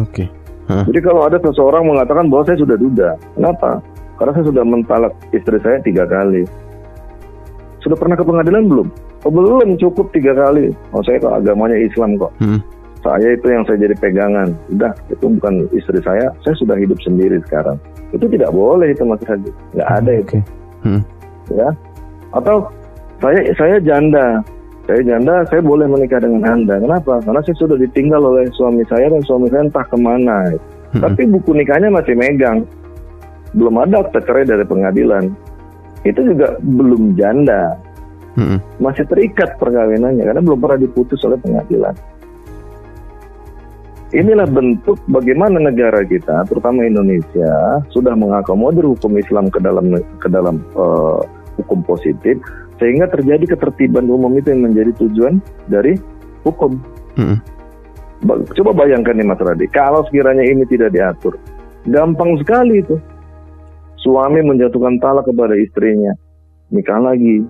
[0.00, 0.24] Oke.
[0.70, 3.82] Jadi kalau ada seseorang mengatakan bahwa saya sudah duda, kenapa?
[4.22, 6.46] Karena saya sudah mentalak istri saya tiga kali.
[7.82, 8.88] Sudah pernah ke pengadilan belum?
[9.26, 10.70] Oh, belum, cukup tiga kali.
[10.94, 12.30] Oh saya kok agamanya Islam kok.
[12.38, 12.60] Hmm.
[13.00, 14.52] Saya itu yang saya jadi pegangan.
[14.76, 16.28] Udah, itu bukan istri saya.
[16.44, 17.80] Saya sudah hidup sendiri sekarang.
[18.12, 19.50] Itu tidak boleh itu Mas Haji.
[19.72, 20.40] Nggak ada itu Oke.
[20.80, 21.02] Hmm.
[21.52, 21.68] ya
[22.34, 22.68] atau
[23.20, 24.40] saya saya janda.
[24.88, 26.80] Saya janda saya boleh menikah dengan anda.
[26.82, 27.22] Kenapa?
[27.22, 30.56] Karena saya sudah ditinggal oleh suami saya dan suami saya entah ke mana.
[30.90, 31.06] Hmm.
[31.06, 32.66] tapi buku nikahnya masih megang.
[33.54, 35.30] Belum ada akte cerai dari pengadilan.
[36.02, 37.78] Itu juga belum janda.
[38.30, 38.62] Hmm.
[38.78, 41.92] masih terikat perkawinannya karena belum pernah diputus oleh pengadilan.
[44.14, 50.62] Inilah bentuk bagaimana negara kita, terutama Indonesia, sudah mengakomodir hukum Islam ke dalam ke dalam
[50.62, 51.20] eh,
[51.60, 52.40] hukum positif,
[52.76, 55.94] sehingga terjadi ketertiban umum itu yang menjadi tujuan dari
[56.42, 56.80] hukum.
[57.14, 57.38] Hmm.
[58.20, 61.36] Ba- Coba bayangkan nih Mas Radi, kalau sekiranya ini tidak diatur,
[61.86, 62.96] gampang sekali itu.
[63.96, 66.16] Suami menjatuhkan talak kepada istrinya,
[66.68, 67.44] nikah lagi.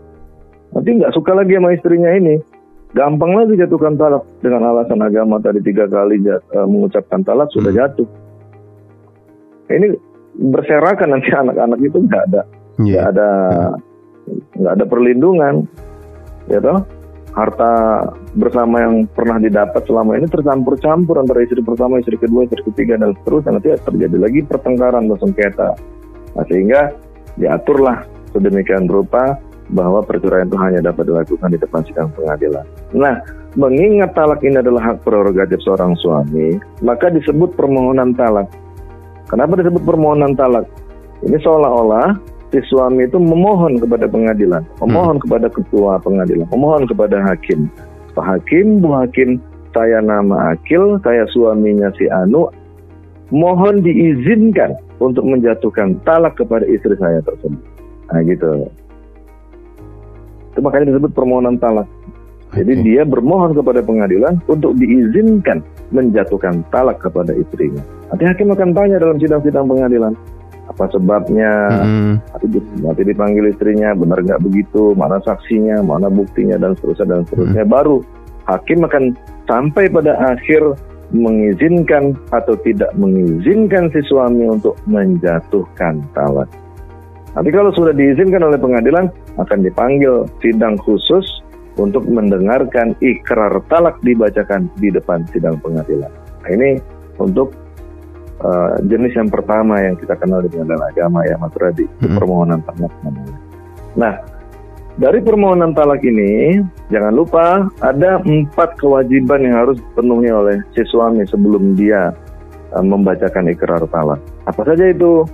[0.71, 2.43] Nanti nggak suka lagi sama istrinya ini,
[2.91, 7.71] gampang lagi jatuhkan talak dengan alasan agama tadi tiga kali jat- eh, mengucapkan talak sudah
[7.71, 8.07] jatuh.
[9.71, 9.95] Ini
[10.51, 12.43] berserakan nanti anak-anak itu nggak ada
[12.79, 13.11] nggak Iya.
[13.13, 13.29] ada
[14.57, 15.67] nggak ada perlindungan
[16.49, 16.83] ya toh
[17.31, 17.73] harta
[18.35, 23.15] bersama yang pernah didapat selama ini tercampur-campur antara istri pertama, istri kedua, istri ketiga dan
[23.23, 25.71] seterusnya nanti terjadi lagi pertengkaran atau sengketa.
[26.35, 26.91] Nah, sehingga
[27.39, 28.03] diaturlah
[28.35, 29.39] sedemikian rupa
[29.71, 32.67] bahwa perceraian itu hanya dapat dilakukan di depan sidang pengadilan.
[32.91, 33.23] Nah,
[33.55, 38.51] mengingat talak ini adalah hak prerogatif seorang suami, maka disebut permohonan talak.
[39.31, 40.67] Kenapa disebut permohonan talak?
[41.23, 42.19] Ini seolah-olah
[42.51, 47.71] si suami itu memohon kepada pengadilan, memohon kepada ketua pengadilan, memohon kepada hakim.
[48.11, 49.39] Pak Hakim, Bu Hakim,
[49.71, 52.51] saya nama Akil, saya suaminya si Anu,
[53.31, 57.63] mohon diizinkan untuk menjatuhkan talak kepada istri saya tersebut.
[58.11, 58.67] Nah gitu.
[60.51, 61.87] Itu makanya disebut permohonan talak.
[62.51, 62.83] Jadi Oke.
[62.83, 65.63] dia bermohon kepada pengadilan untuk diizinkan
[65.95, 67.79] menjatuhkan talak kepada istrinya.
[68.11, 70.19] Nanti hakim akan tanya dalam sidang-sidang pengadilan
[70.71, 71.51] apa sebabnya,
[71.83, 72.15] Hmm.
[72.31, 77.23] nanti, di- nanti dipanggil istrinya benar nggak begitu, mana saksinya, mana buktinya dan seterusnya dan
[77.27, 77.67] seterusnya.
[77.67, 78.07] Baru
[78.47, 79.19] hakim akan
[79.51, 80.63] sampai pada akhir
[81.11, 86.47] mengizinkan atau tidak mengizinkan si suami untuk menjatuhkan talak.
[87.35, 91.27] Nanti kalau sudah diizinkan oleh pengadilan akan dipanggil sidang khusus
[91.79, 96.11] untuk mendengarkan ikrar talak dibacakan di depan sidang pengadilan.
[96.43, 96.79] Nah, ini
[97.19, 97.55] untuk
[98.41, 102.17] uh, jenis yang pertama yang kita kenal di pengadilan agama ya Mas Radi, Hmm.
[102.17, 103.37] permohonan talak namanya.
[103.97, 104.15] Nah,
[104.97, 111.25] dari permohonan talak ini jangan lupa ada empat kewajiban yang harus dipenuhi oleh si suami
[111.25, 112.13] sebelum dia
[112.73, 114.21] uh, membacakan ikrar talak.
[114.45, 115.25] Apa saja itu?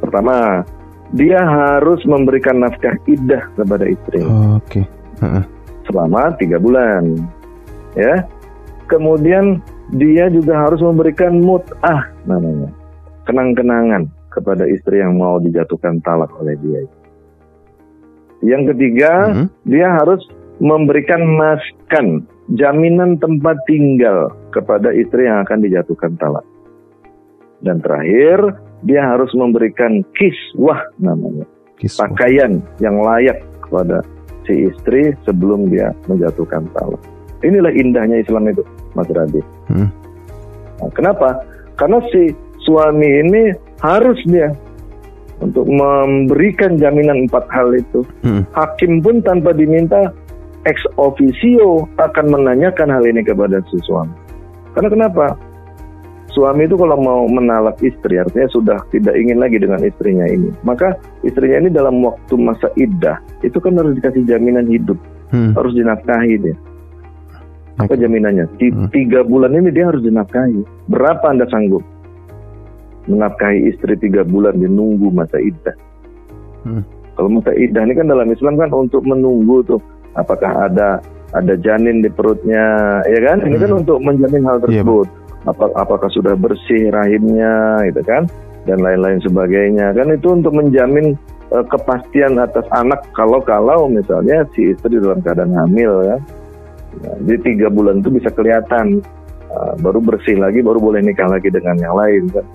[0.00, 0.64] Pertama,
[1.12, 4.22] dia harus memberikan nafkah iddah kepada istri
[4.56, 4.86] Oke.
[5.20, 5.44] Heeh.
[5.84, 7.18] selama tiga bulan,
[7.92, 8.24] ya.
[8.88, 9.60] Kemudian
[9.94, 12.70] dia juga harus memberikan mut'ah namanya,
[13.26, 16.86] kenang-kenangan kepada istri yang mau dijatuhkan talak oleh dia.
[18.40, 19.46] Yang ketiga, Mhm.
[19.68, 20.22] dia harus
[20.60, 22.24] memberikan maskan,
[22.54, 26.46] jaminan tempat tinggal kepada istri yang akan dijatuhkan talak.
[27.60, 31.44] Dan terakhir, dia harus memberikan kiswah namanya
[31.76, 32.08] Kiswah.
[32.08, 34.00] pakaian yang layak kepada
[34.48, 37.00] si istri sebelum dia menjatuhkan talak.
[37.44, 39.46] Inilah indahnya Islam itu, Mas Radit.
[39.70, 39.88] Hmm.
[40.80, 41.28] Nah, kenapa?
[41.76, 42.32] Karena si
[42.64, 43.42] suami ini
[43.80, 44.52] harus dia
[45.40, 48.04] untuk memberikan jaminan empat hal itu.
[48.24, 48.44] Hmm.
[48.52, 50.12] Hakim pun tanpa diminta
[50.68, 54.12] ex officio akan menanyakan hal ini kepada si suami.
[54.76, 55.26] Karena kenapa?
[56.30, 60.54] Suami itu kalau mau menalak istri artinya sudah tidak ingin lagi dengan istrinya ini.
[60.62, 60.94] Maka
[61.26, 64.94] istrinya ini dalam waktu masa iddah itu kan harus dikasih jaminan hidup,
[65.34, 65.58] Hmm.
[65.58, 66.54] harus dinafkahi dia.
[67.86, 68.44] Apa jaminannya?
[68.58, 68.88] Di Hmm.
[68.90, 70.88] tiga bulan ini dia harus dinafkahi.
[70.90, 71.80] Berapa anda sanggup
[73.08, 75.76] menafkahi istri tiga bulan dia nunggu masa iddah?
[76.64, 76.84] Hmm.
[77.16, 79.80] Kalau masa iddah ini kan dalam Islam kan untuk menunggu tuh
[80.14, 83.38] apakah ada ada janin di perutnya, ya kan?
[83.46, 83.80] Ini kan Hmm.
[83.86, 85.06] untuk menjamin hal Iya, tersebut.
[85.46, 88.26] Apa, apakah sudah bersih rahimnya, gitu kan?
[88.66, 89.94] Dan lain-lain sebagainya.
[89.94, 91.14] Kan itu untuk menjamin
[91.50, 96.16] eh, kepastian atas anak kalau-kalau misalnya si istri dalam keadaan hamil, ya.
[97.00, 99.00] Nah, di tiga bulan itu bisa kelihatan.
[99.50, 102.30] Uh, baru bersih lagi, baru boleh nikah lagi dengan yang lain.
[102.30, 102.46] Kan?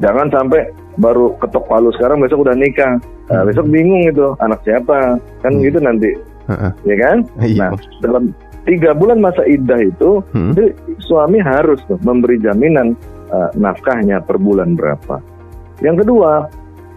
[0.00, 2.96] Jangan sampai baru ketok palu sekarang besok udah nikah.
[3.28, 5.62] Nah, besok bingung itu anak siapa kan Hmm.
[5.62, 6.10] gitu nanti,
[6.48, 6.70] Heeh.
[6.88, 7.16] ya kan?
[7.44, 7.60] Iya.
[7.60, 8.24] Nah dalam
[8.64, 10.56] tiga bulan masa iddah itu, Hmm.
[10.56, 10.72] itu
[11.04, 12.96] suami harus tuh memberi jaminan
[13.28, 15.20] uh, nafkahnya per bulan berapa.
[15.84, 16.48] Yang kedua,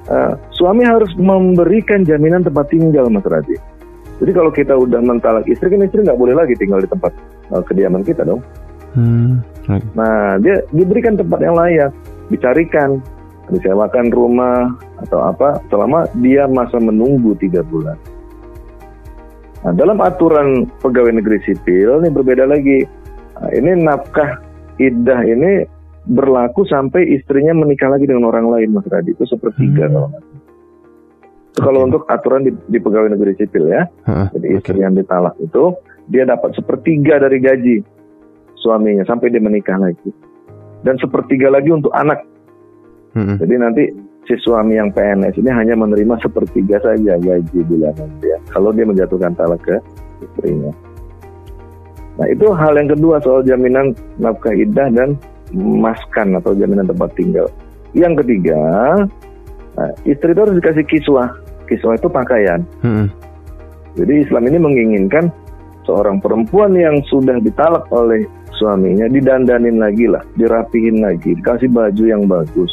[0.08, 3.56] uh, suami harus memberikan jaminan tempat tinggal Mas Radi.
[4.18, 7.14] Jadi kalau kita udah mentalak istri kan istri nggak boleh lagi tinggal di tempat
[7.54, 8.42] uh, kediaman kita dong.
[8.98, 9.46] Hmm.
[9.94, 11.92] Nah, dia diberikan tempat yang layak,
[12.34, 12.98] dicarikan,
[13.54, 14.74] disewakan rumah
[15.06, 18.00] atau apa selama dia masa menunggu tiga bulan.
[19.62, 22.90] Nah, dalam aturan pegawai negeri sipil ini berbeda lagi.
[23.38, 24.42] Nah, ini nafkah
[24.82, 25.68] iddah ini
[26.08, 29.14] berlaku sampai istrinya menikah lagi dengan orang lain, Mas Radi.
[29.14, 29.94] Itu sepertiga Hmm.
[29.94, 30.10] kalau.
[31.58, 33.90] Itu kalau untuk aturan di, di pegawai negeri sipil ya.
[34.06, 34.28] Heeh.
[34.38, 35.74] Jadi istri yang ditalak itu
[36.06, 37.82] dia dapat sepertiga dari gaji
[38.62, 40.14] suaminya sampai dia menikah lagi.
[40.86, 42.22] Dan sepertiga lagi untuk anak.
[43.18, 43.42] Hmm.
[43.42, 43.84] Jadi nanti
[44.30, 48.38] si suami yang PNS ini hanya menerima sepertiga saja gaji bulanan dia.
[48.54, 49.82] Kalau dia menjatuhkan talak ke
[50.22, 50.70] istrinya.
[52.22, 55.18] Nah itu hal yang kedua soal jaminan nafkah iddah dan
[55.58, 57.50] maskan atau jaminan tempat tinggal.
[57.98, 58.62] Yang ketiga,
[59.78, 61.30] nah, istri itu harus dikasih kiswah.
[61.70, 62.66] Kiswah itu pakaian.
[62.82, 63.08] Hmm.
[63.98, 65.30] Jadi Islam ini menginginkan
[65.88, 72.26] seorang perempuan yang sudah ditalak oleh suaminya didandanin lagi lah, dirapihin lagi, dikasih baju yang
[72.28, 72.70] bagus.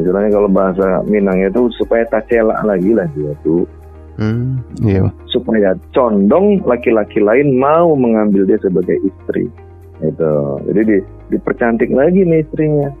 [0.00, 3.68] Misalnya kalau bahasa Minangnya itu supaya tak celak lagi lah dia tuh,
[4.12, 4.60] Hmm.
[4.84, 5.08] Iya.
[5.32, 9.48] supaya condong laki-laki lain mau mengambil dia sebagai istri.
[10.04, 10.60] Itu.
[10.68, 10.98] Jadi di,
[11.32, 12.92] dipercantik lagi nih istrinya,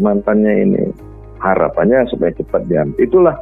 [0.00, 0.84] mantannya ini.
[1.38, 2.98] Harapannya supaya cepat diambil.
[2.98, 3.36] Itulah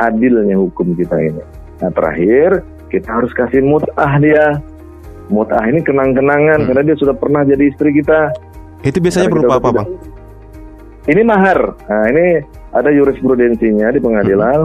[0.00, 1.44] adilnya hukum kita ini.
[1.82, 4.58] Nah terakhir kita harus kasih mut'ah dia.
[5.28, 6.66] Mut'ah ini kenang-kenangan Hmm.
[6.72, 8.32] karena dia sudah pernah jadi istri kita.
[8.84, 9.88] Itu biasanya Karena berupa apa, Bang?
[11.04, 11.58] Ini mahar.
[11.88, 12.26] Nah ini
[12.72, 14.60] ada jurisprudensinya di pengadilan.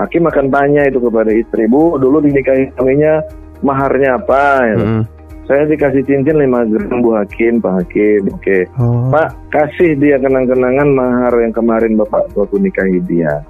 [0.00, 3.20] Hakim akan tanya itu kepada istri, Bu, dulu dinikahi suaminya
[3.60, 4.44] maharnya apa?
[4.64, 4.76] Ya.
[4.76, 5.02] Hmm.
[5.50, 8.30] Saya dikasih cincin 5 gram Bu Hakim, Pak Hakim.
[8.30, 8.70] Oke.
[8.78, 9.10] Oh.
[9.10, 13.42] Pak, kasih dia kenang-kenangan mahar yang kemarin Bapak waktu nikahi dia.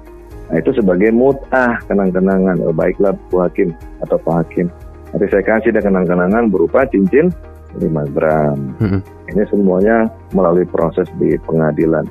[0.49, 2.57] Nah, itu sebagai mut'ah kenang-kenangan.
[2.65, 4.73] Oh, baiklah Bu Hakim atau Pak Hakim.
[5.13, 7.29] Nanti saya kasih dia kenang-kenangan berupa cincin
[7.77, 7.85] 5
[8.17, 8.57] gram.
[8.81, 9.05] Hmm.
[9.29, 12.09] Ini semuanya melalui proses di pengadilan.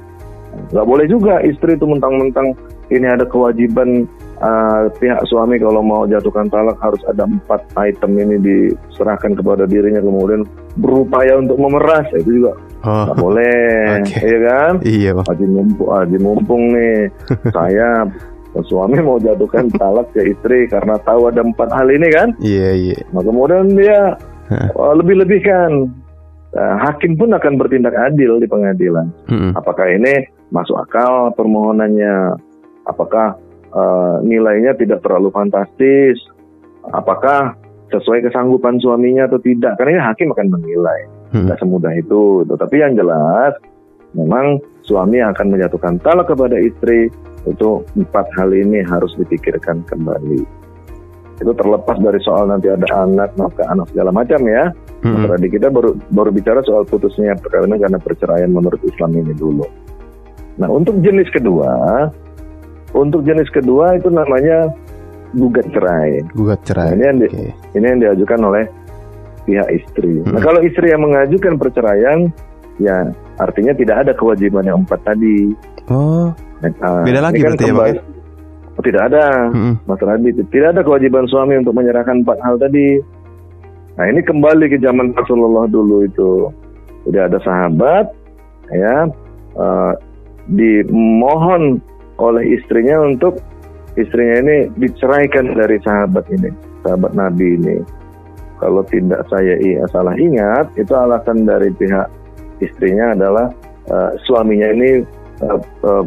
[0.71, 2.55] Nggak boleh juga istri itu mentang-mentang
[2.95, 4.07] ini ada kewajiban
[4.41, 10.01] uh, pihak suami kalau mau jatuhkan talak harus ada empat item ini diserahkan kepada dirinya
[10.03, 10.43] kemudian
[10.81, 13.05] berupaya untuk memeras itu juga Oh.
[13.05, 14.25] nggak boleh, Oke.
[14.25, 14.73] ya kan?
[14.81, 15.11] Iya.
[15.21, 17.13] Haji mumpung, haji mumpung nih
[17.57, 18.09] saya
[18.67, 22.33] suami mau jatuhkan talak ke istri karena tahu ada empat hal ini kan?
[22.41, 22.99] Iya, iya.
[23.13, 24.17] Nah, kemudian dia
[24.75, 25.93] uh, lebih-lebihkan.
[26.51, 29.07] Uh, hakim pun akan bertindak adil di pengadilan.
[29.31, 29.55] Hmm.
[29.55, 32.35] Apakah ini masuk akal permohonannya?
[32.91, 33.39] Apakah
[33.75, 36.19] uh, nilainya tidak terlalu fantastis?
[36.91, 37.55] Apakah
[37.91, 39.77] sesuai kesanggupan suaminya atau tidak?
[39.77, 41.01] Karena ini hakim akan menilai.
[41.31, 41.47] Hmm.
[41.47, 42.43] Tidak semudah itu.
[42.47, 43.55] Tetapi yang jelas,
[44.15, 47.11] memang suami akan menjatuhkan talak kepada istri.
[47.49, 50.45] Itu empat hal ini harus dipikirkan kembali.
[51.41, 54.69] Itu terlepas dari soal nanti ada anak, nafkah anak segala macam ya.
[55.01, 55.25] Hmm.
[55.25, 59.65] Tadi kita baru baru bicara soal putusnya perkawinan karena perceraian menurut Islam ini dulu.
[60.61, 62.05] Nah, untuk jenis kedua,
[62.93, 64.71] untuk jenis kedua itu namanya
[65.37, 66.23] gugat cerai.
[66.35, 66.91] Gugat cerai.
[66.91, 67.31] Nah, ini yang di-.
[67.79, 68.65] Ini yang diajukan oleh
[69.47, 70.23] pihak istri.
[70.27, 70.45] Nah, Hmm.
[70.45, 72.19] kalau istri yang mengajukan perceraian,
[72.83, 75.55] ya artinya tidak ada kewajiban yang empat tadi.
[75.91, 76.31] Oh.
[76.61, 78.03] Nah, Beda ini lagi berarti ya, kembali-
[78.71, 79.25] Oh, tidak ada.
[79.53, 79.75] Hmm.
[79.85, 82.97] Mas Radi, tidak ada kewajiban suami untuk menyerahkan empat hal tadi.
[83.99, 86.49] Nah ini kembali ke zaman Rasulullah dulu itu.
[87.05, 88.09] Jadi ada sahabat,
[88.73, 89.05] ya,
[89.53, 89.93] eh,
[90.49, 91.83] dimohon
[92.21, 93.41] oleh istrinya untuk
[93.97, 96.51] istrinya ini diceraikan dari sahabat ini,
[96.85, 97.77] sahabat Nabi ini.
[98.61, 99.57] kalau tidak saya
[99.89, 102.05] salah ingat itu alasan dari pihak
[102.61, 103.49] istrinya adalah
[103.89, 105.01] uh, suaminya ini
[105.41, 106.05] uh, uh,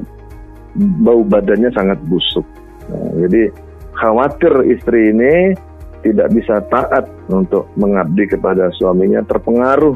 [1.01, 2.45] bau badannya sangat busuk.
[2.93, 3.49] Nah, jadi
[3.97, 5.57] khawatir istri ini
[6.03, 9.95] tidak bisa taat untuk mengabdi kepada suaminya terpengaruh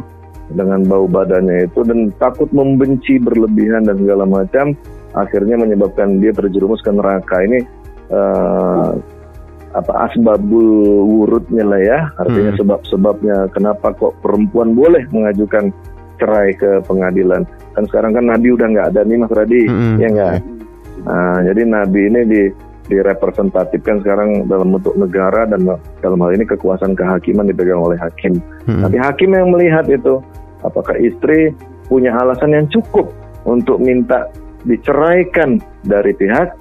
[0.56, 4.72] dengan bau badannya itu dan takut membenci berlebihan dan segala macam
[5.18, 7.66] akhirnya menyebabkan dia terjerumus ke neraka ini
[8.14, 8.94] uh,
[9.76, 12.60] apa asbabul wurudnya lah ya artinya hmm.
[12.64, 15.70] sebab-sebabnya kenapa kok perempuan boleh mengajukan
[16.18, 17.46] cerai ke pengadilan
[17.78, 19.96] kan sekarang kan Nabi udah nggak ada nih Mas Radi hmm.
[20.02, 20.34] ya nggak
[21.06, 22.44] nah, jadi Nabi ini di
[22.88, 25.68] direpresentatifkan sekarang dalam bentuk negara dan
[26.00, 28.40] dalam hal ini kekuasaan kehakiman dipegang oleh hakim.
[28.64, 28.88] Hmm.
[28.88, 30.24] Tapi hakim yang melihat itu
[30.64, 31.52] apakah istri
[31.92, 33.12] punya alasan yang cukup
[33.44, 34.32] untuk minta
[34.68, 36.54] diceraikan dari pihak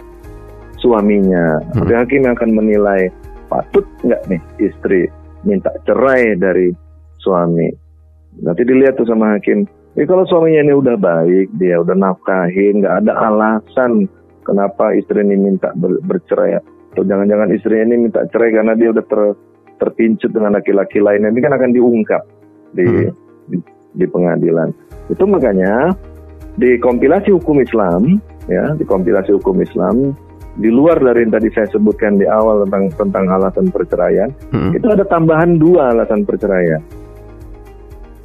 [0.79, 1.61] suaminya.
[1.61, 1.83] Hmm.
[1.83, 3.11] Tapi hakim akan menilai
[3.51, 5.11] patut nggak nih istri
[5.43, 6.71] minta cerai dari
[7.21, 7.69] suami.
[8.43, 9.67] Nanti dilihat tuh sama hakim.
[9.97, 14.05] Eh kalau suaminya ini udah baik, dia udah nafkahin, nggak ada alasan
[14.45, 16.61] kenapa istri ini minta ber, bercerai.
[16.93, 19.21] Atau jangan-jangan istri ini minta cerai karena dia udah ter,
[19.81, 21.25] terpincut dengan laki-laki lain.
[21.25, 22.23] Ini kan akan diungkap
[22.77, 23.13] di, hmm.
[23.49, 23.57] di
[23.97, 24.69] di pengadilan.
[25.09, 25.97] Itu makanya
[26.57, 30.17] di kompilasi hukum Islam, ya, di kompilasi hukum Islam
[30.57, 34.73] di luar dari yang tadi saya sebutkan di awal tentang tentang alasan perceraian, hmm.
[34.73, 36.81] itu ada tambahan dua alasan perceraian.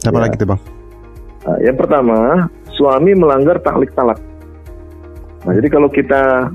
[0.08, 0.22] Apa ya.
[0.24, 0.62] lagi tuh bang?
[1.42, 2.18] Nah, yang pertama,
[2.72, 4.18] suami melanggar taklik talak.
[5.44, 6.48] Nah, jadi kalau kita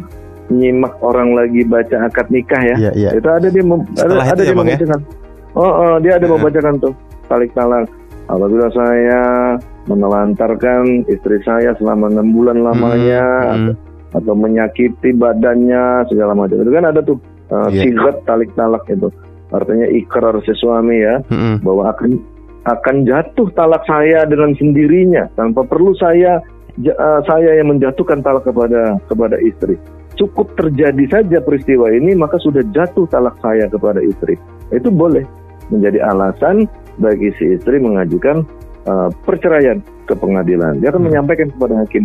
[0.47, 3.11] nyimak orang lagi baca akad nikah ya, ya, ya.
[3.19, 3.65] itu ada dia
[3.99, 4.57] ada, ada dia ya, ya?
[4.57, 5.01] membacakan.
[5.03, 5.09] Ya?
[5.57, 6.95] Oh, oh, dia ada membacakan tuh
[7.27, 7.91] talik talak.
[8.27, 9.55] Apabila saya
[9.87, 13.55] menelantarkan istri saya selama enam bulan lamanya, hmm, hmm.
[13.55, 13.75] Atau,
[14.17, 17.19] atau menyakiti badannya segala macam itu kan ada tuh
[17.53, 17.85] uh, yeah.
[17.85, 19.12] sigat talik talak itu
[19.53, 21.62] artinya ikrar si suami ya hmm.
[21.62, 22.19] bahwa akan
[22.67, 26.43] akan jatuh talak saya dengan sendirinya tanpa perlu saya
[26.83, 29.79] uh, saya yang menjatuhkan talak kepada kepada istri
[30.19, 34.35] cukup terjadi saja peristiwa ini maka sudah jatuh talak saya kepada istri
[34.75, 35.23] itu boleh
[35.71, 36.67] menjadi alasan
[36.98, 38.44] bagi si istri mengajukan
[38.88, 40.78] uh, perceraian ke pengadilan.
[40.80, 41.09] Dia akan hmm.
[41.12, 42.04] menyampaikan kepada hakim,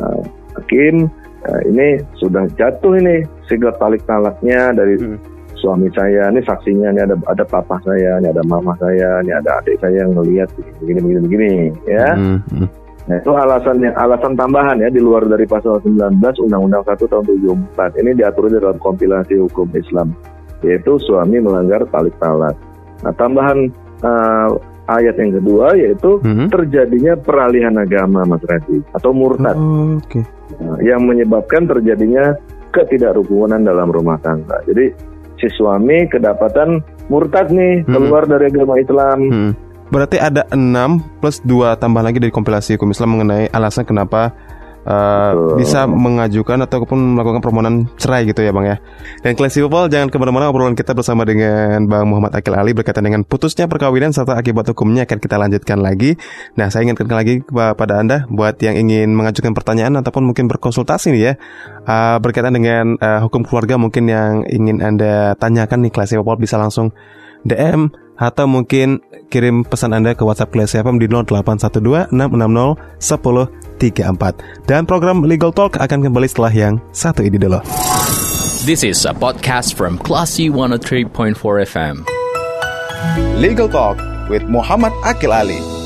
[0.00, 0.22] uh,
[0.60, 0.94] hakim
[1.46, 5.18] uh, ini sudah jatuh ini segala talik talaknya dari hmm.
[5.58, 6.30] suami saya.
[6.32, 10.06] Ini saksinya, ini ada ada papa saya, ini ada mama saya, ini ada adik saya
[10.06, 10.48] yang melihat
[10.82, 11.52] begini begini begini,
[11.86, 12.16] ya.
[12.16, 12.40] Hmm.
[12.50, 12.68] Hmm.
[13.04, 17.24] Nah, itu alasannya alasan tambahan ya di luar dari pasal 19 Undang-Undang 1 tahun
[17.76, 18.00] 74.
[18.00, 20.16] Ini diatur dalam kompilasi hukum Islam
[20.64, 22.56] yaitu suami melanggar talik talak.
[23.04, 23.68] Nah, tambahan
[24.04, 24.48] uh,
[24.88, 26.52] ayat yang kedua yaitu hmm.
[26.52, 29.56] terjadinya peralihan agama Mas Radi atau murtad.
[29.56, 30.22] Oh, okay.
[30.60, 32.36] nah, yang menyebabkan terjadinya
[32.74, 34.60] ketidakrukunan dalam rumah tangga.
[34.68, 34.92] Jadi
[35.40, 37.90] si suami kedapatan murtad nih, hmm.
[37.90, 39.18] keluar dari agama Islam.
[39.30, 39.52] Hmm.
[39.92, 44.32] Berarti ada enam plus dua tambah lagi dari kompilasi hukum Islam mengenai alasan kenapa
[44.84, 48.76] uh, bisa mengajukan ataupun melakukan permohonan cerai gitu ya bang ya.
[49.24, 53.04] Dan Classy People jangan ke mana-mana obrolan kita bersama dengan Bang Muhammad Akil Ali berkaitan
[53.04, 56.16] dengan putusnya perkawinan serta akibat hukumnya akan kita lanjutkan lagi.
[56.56, 61.22] Nah saya ingatkan lagi kepada anda buat yang ingin mengajukan pertanyaan ataupun mungkin berkonsultasi nih
[61.22, 61.32] ya
[61.88, 66.56] uh, berkaitan dengan uh, hukum keluarga mungkin yang ingin anda tanyakan nih Classy People bisa
[66.60, 66.92] langsung
[67.44, 74.64] DM atau mungkin kirim pesan Anda ke WhatsApp Classy FM di 0812 660 1034.
[74.64, 77.60] Dan program Legal Talk akan kembali setelah yang satu ini dulu.
[78.64, 81.36] This is a podcast from Classy 103.4
[81.68, 82.08] FM.
[83.36, 84.00] Legal Talk
[84.32, 85.83] with Muhammad Akil Ali.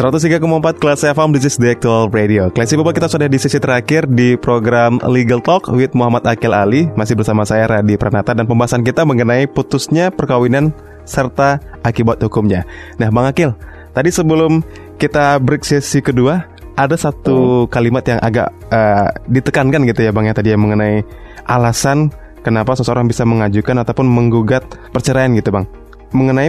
[0.00, 2.48] 103,4 Kelas FM, this is the actual radio.
[2.48, 6.88] Kelas Bapak kita sudah di sesi terakhir di program Legal Talk with Muhammad Akil Ali.
[6.96, 10.72] Masih bersama saya Radi Pranata dan pembahasan kita mengenai putusnya perkawinan
[11.04, 12.64] serta akibat hukumnya.
[12.96, 13.52] Nah Bang Akil,
[13.92, 14.64] tadi sebelum
[14.96, 16.48] kita break sesi kedua
[16.80, 21.04] Ada satu kalimat yang agak uh, ditekankan gitu ya Bang ya Tadi yang mengenai
[21.44, 22.08] alasan
[22.40, 24.64] kenapa seseorang bisa mengajukan ataupun menggugat
[24.96, 25.68] perceraian gitu Bang.
[26.16, 26.48] Mengenai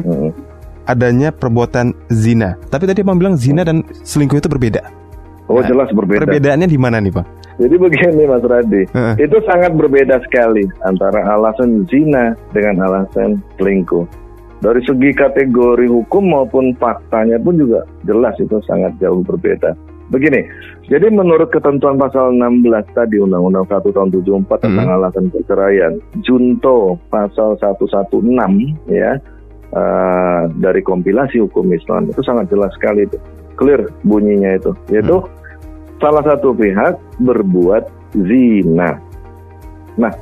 [0.91, 2.59] adanya perbuatan zina.
[2.67, 4.83] Tapi tadi Bang bilang zina dan selingkuh itu berbeda.
[5.47, 6.27] Oh nah, jelas berbeda.
[6.27, 7.27] Perbedaannya di mana nih Bang?
[7.59, 9.13] Jadi begini Mas Radi, uh.
[9.19, 14.07] itu sangat berbeda sekali antara alasan zina dengan alasan selingkuh.
[14.61, 19.73] Dari segi kategori hukum maupun faktanya pun juga jelas itu sangat jauh berbeda.
[20.13, 20.43] Begini,
[20.91, 24.97] jadi menurut ketentuan pasal 16 tadi Undang-Undang 1 tahun 74 tentang hmm.
[24.99, 28.19] alasan perceraian, junto pasal 116
[28.91, 29.15] ya,
[29.75, 33.17] uh, dari kompilasi hukum Islam itu sangat jelas sekali itu
[33.59, 35.29] clear bunyinya itu yaitu hmm.
[35.99, 38.99] salah satu pihak berbuat zina.
[39.99, 40.13] Nah,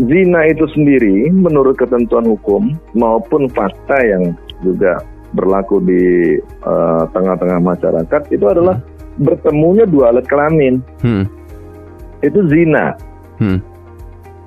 [0.00, 5.00] zina itu sendiri menurut ketentuan hukum maupun fakta yang juga
[5.36, 8.80] berlaku di uh, tengah-tengah masyarakat itu adalah
[9.20, 10.80] bertemunya dua alat kelamin.
[11.04, 11.28] Hmm.
[12.24, 12.96] Itu zina.
[13.38, 13.60] Hmm.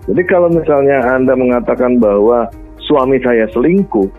[0.09, 2.49] Jadi kalau misalnya Anda mengatakan bahwa
[2.89, 4.09] suami saya selingkuh,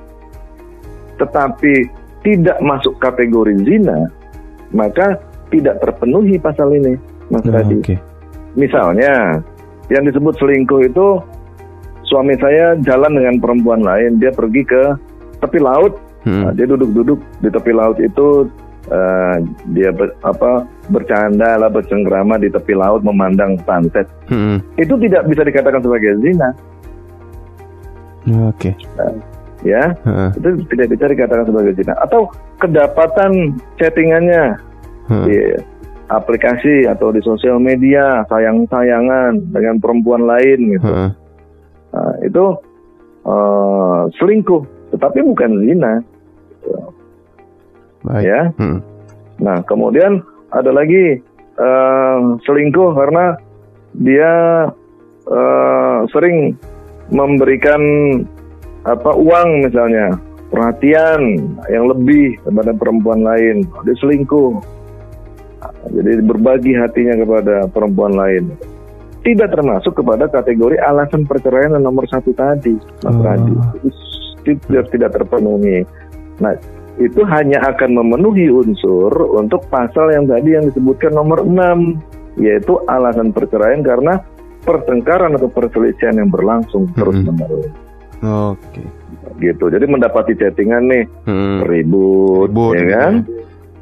[1.18, 1.88] tetapi
[2.22, 4.06] tidak masuk kategori zina,
[4.70, 5.18] maka
[5.50, 6.96] tidak terpenuhi pasal ini,
[7.28, 7.76] Mas Nah, Radi.
[7.82, 7.96] Oke.
[8.54, 9.40] Misalnya,
[9.88, 11.06] yang disebut selingkuh itu
[12.06, 14.82] suami saya jalan dengan perempuan lain, dia pergi ke
[15.40, 16.46] tepi laut, Hmm.
[16.46, 18.46] Nah, dia duduk-duduk di tepi laut itu
[18.86, 19.36] eh,
[19.74, 24.06] dia ber- apa bercanda lah bercengkrama di tepi laut memandang sunset.
[24.30, 24.62] Hmm.
[24.78, 26.54] Itu tidak bisa dikatakan sebagai zina,
[28.46, 28.70] Oke.
[29.66, 29.94] Ya.
[30.06, 30.30] Heeh.
[30.38, 31.94] Itu tidak bisa dikatakan sebagai zina.
[32.02, 34.58] Atau kedapatan chattingannya
[35.10, 35.26] Heeh.
[35.26, 35.36] di
[36.12, 40.86] aplikasi atau di sosial media sayang-sayangan dengan perempuan lain gitu.
[40.86, 41.10] Heeh.
[41.92, 42.44] Nah, itu
[43.28, 44.62] eh, selingkuh,
[44.96, 45.94] tetapi bukan zina,
[48.02, 48.24] Baik.
[48.24, 48.40] ya.
[48.56, 48.80] Hmm.
[49.40, 51.20] Nah, kemudian ada lagi
[51.56, 53.36] eh, selingkuh karena
[53.96, 54.32] dia
[55.28, 56.56] eh, sering
[57.12, 57.82] memberikan
[58.82, 60.18] apa uang misalnya,
[60.50, 61.38] perhatian
[61.70, 63.64] yang lebih kepada perempuan lain.
[63.86, 64.60] Dia selingkuh.
[65.94, 68.52] Jadi berbagi hatinya kepada perempuan lain.
[69.22, 72.74] Tidak termasuk kepada kategori alasan perceraian yang nomor satu tadi,
[73.06, 73.22] Mas Oh.
[73.22, 73.54] Radi.
[74.42, 75.86] Itu tidak, tidak terpenuhi.
[76.42, 76.58] Nah,
[76.98, 82.02] itu hanya akan memenuhi unsur untuk pasal yang tadi yang disebutkan nomor 6
[82.42, 84.20] yaitu alasan perceraian karena
[84.66, 87.70] pertengkaran atau perselisihan yang berlangsung terus menerus
[88.22, 88.82] Oke.
[89.38, 91.66] gitu jadi mendapati chattingan nih Hmm.
[91.66, 93.12] ribut, Ribut, ya kan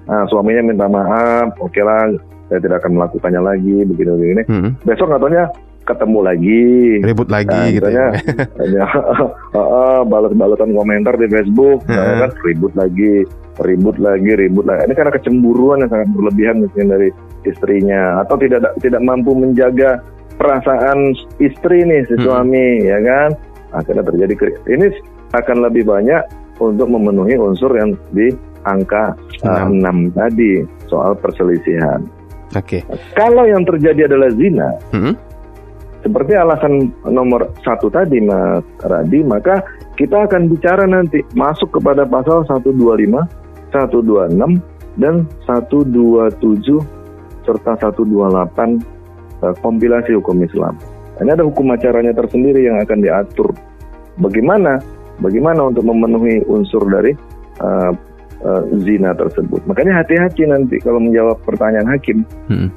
[0.04, 2.08] nah, suaminya minta maaf oke lah
[2.46, 4.70] saya tidak akan melakukannya lagi begini begini Hmm.
[4.82, 6.64] besok katanya ketemu lagi
[7.02, 8.10] Ribut lagi Nah, gitu misalnya, ya.
[8.56, 8.84] hanya
[10.10, 11.96] balas-balasan komentar di Facebook, Heeh.
[11.96, 13.14] nah, kan ribut lagi,
[13.58, 14.86] ribut lagi, ribut lagi.
[14.86, 17.08] Ini karena kecemburuan yang sangat berlebihan mungkin dari
[17.42, 19.98] istrinya, atau tidak tidak mampu menjaga
[20.36, 22.24] perasaan istri nih si Hmm.
[22.24, 23.28] suami, ya kan?
[23.70, 24.86] Akhirnya terjadi kri- ini
[25.30, 26.22] akan lebih banyak
[26.58, 28.28] untuk memenuhi unsur yang di
[28.62, 30.12] angka uh, Enam.
[30.12, 30.52] 6 tadi
[30.86, 32.04] soal perselisihan.
[32.52, 32.82] Oke.
[33.14, 35.14] Kalau yang terjadi adalah zina, Hmm.
[36.02, 39.62] seperti alasan nomor satu tadi Mas Radi, maka
[39.94, 43.22] kita akan bicara nanti masuk kepada pasal 125,
[43.70, 44.58] 126,
[44.98, 46.82] dan 127
[47.46, 48.82] serta 128
[49.40, 50.74] eh, kompilasi hukum Islam.
[51.20, 53.52] Ini ada hukum acaranya tersendiri yang akan diatur.
[54.16, 54.80] Bagaimana?
[55.20, 57.12] Bagaimana untuk memenuhi unsur dari
[57.60, 57.92] eh,
[58.40, 59.60] eh, zina tersebut.
[59.68, 62.72] Makanya hati-hati nanti kalau menjawab pertanyaan hakim Hmm.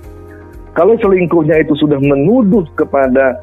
[0.76, 3.40] kalau selingkuhnya itu sudah menuduh kepada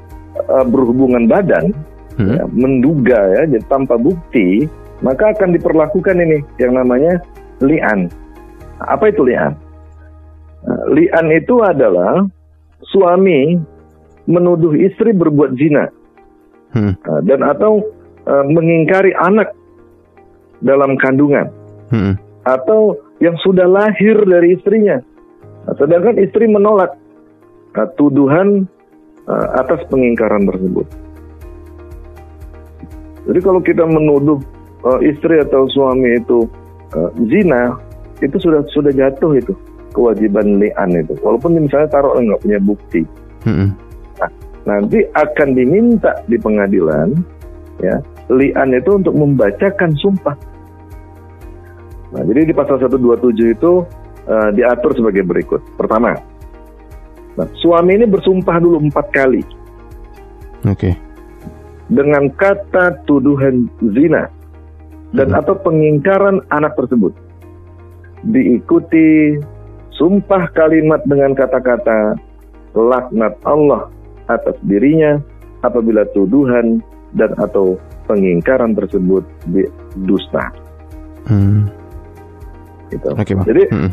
[0.50, 1.72] uh, berhubungan badan,
[2.18, 2.36] Hmm.
[2.36, 4.68] ya, menduga ya, jadi tanpa bukti,
[5.00, 7.22] maka akan diperlakukan ini yang namanya
[7.64, 8.12] lian.
[8.84, 9.56] Apa itu lian?
[10.92, 12.26] Lian itu adalah
[12.84, 13.56] suami
[14.30, 15.90] menuduh istri berbuat zina
[16.70, 16.94] Hmm.
[17.02, 17.82] uh, dan atau
[18.30, 19.50] uh, mengingkari anak
[20.62, 21.50] dalam kandungan
[21.90, 22.14] Hmm.
[22.46, 25.02] atau yang sudah lahir dari istrinya.
[25.66, 26.94] Nah, sedangkan istri menolak
[27.74, 28.70] uh, tuduhan
[29.26, 30.86] uh, atas pengingkaran tersebut.
[33.26, 34.38] Jadi kalau kita menuduh
[34.86, 36.46] uh, istri atau suami itu
[36.94, 37.74] uh, zina,
[38.22, 39.52] itu sudah sudah jatuh itu
[39.90, 41.18] kewajiban lian itu.
[41.18, 43.02] Walaupun misalnya taruh nggak punya bukti,
[43.42, 43.74] Hmm.
[44.68, 47.16] Nanti akan diminta di pengadilan
[47.80, 47.96] ya
[48.30, 50.36] lian itu untuk membacakan sumpah.
[52.10, 53.72] Nah, jadi di pasal 127 itu
[54.26, 55.62] eh, diatur sebagai berikut.
[55.78, 56.14] Pertama,
[57.38, 59.42] nah, suami ini bersumpah dulu empat kali
[60.66, 60.94] Oke.
[61.90, 64.30] dengan kata tuduhan zina
[65.10, 67.14] dan atau pengingkaran anak tersebut.
[68.20, 69.40] Diikuti
[69.96, 72.14] sumpah kalimat dengan kata-kata
[72.76, 73.88] laknat Allah
[74.30, 75.18] atas dirinya
[75.60, 76.78] apabila tuduhan
[77.18, 77.74] dan atau
[78.06, 79.26] pengingkaran tersebut
[80.06, 80.50] dusta.
[81.26, 81.66] Hmm.
[82.90, 83.06] Gitu.
[83.14, 83.46] Bang.
[83.46, 83.90] Jadi Hmm.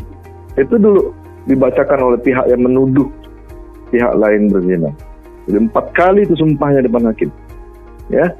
[0.58, 1.14] itu dulu
[1.46, 3.06] dibacakan oleh pihak yang menuduh
[3.88, 4.90] pihak lain berzina.
[5.48, 7.32] Jadi empat kali itu sumpahnya depan hakim,
[8.12, 8.36] ya,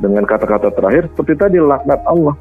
[0.00, 2.32] dengan kata-kata terakhir seperti tadi laknat Allah.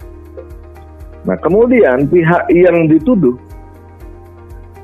[1.28, 3.36] Nah kemudian pihak yang dituduh,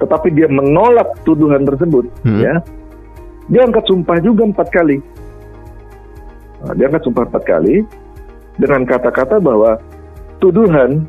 [0.04, 2.44] tetapi dia menolak tuduhan tersebut, Hmm.
[2.44, 2.54] ya,
[3.50, 4.98] dia angkat sumpah juga empat kali.
[6.66, 7.86] Nah, dia angkat sumpah empat kali
[8.58, 9.78] dengan kata-kata bahwa
[10.42, 11.06] tuduhan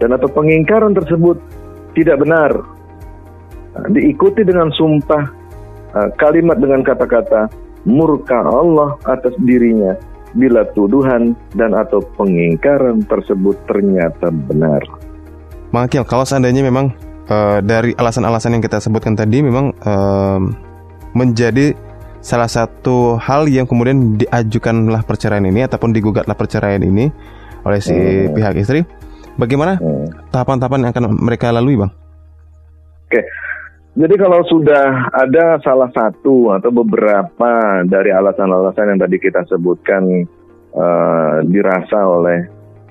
[0.00, 1.40] dan atau pengingkaran tersebut
[1.96, 2.52] tidak benar.
[3.76, 5.24] Nah, diikuti dengan sumpah
[5.96, 7.48] uh, kalimat dengan kata-kata
[7.88, 9.96] murka Allah atas dirinya
[10.36, 14.82] bila tuduhan dan atau pengingkaran tersebut ternyata benar.
[15.70, 16.94] Bang Akil, kalau seandainya memang
[17.30, 20.69] uh, dari alasan-alasan yang kita sebutkan tadi memang uh,
[21.16, 21.74] menjadi
[22.20, 27.08] salah satu hal yang kemudian diajukanlah perceraian ini ataupun digugatlah perceraian ini
[27.64, 28.36] oleh si hmm.
[28.36, 28.84] pihak istri,
[29.36, 30.32] bagaimana hmm.
[30.32, 31.92] tahapan-tahapan yang akan mereka lalui, Bang?
[33.08, 33.20] Oke.
[33.90, 40.24] Jadi kalau sudah ada salah satu atau beberapa dari alasan-alasan yang tadi kita sebutkan
[40.78, 42.46] uh, dirasa oleh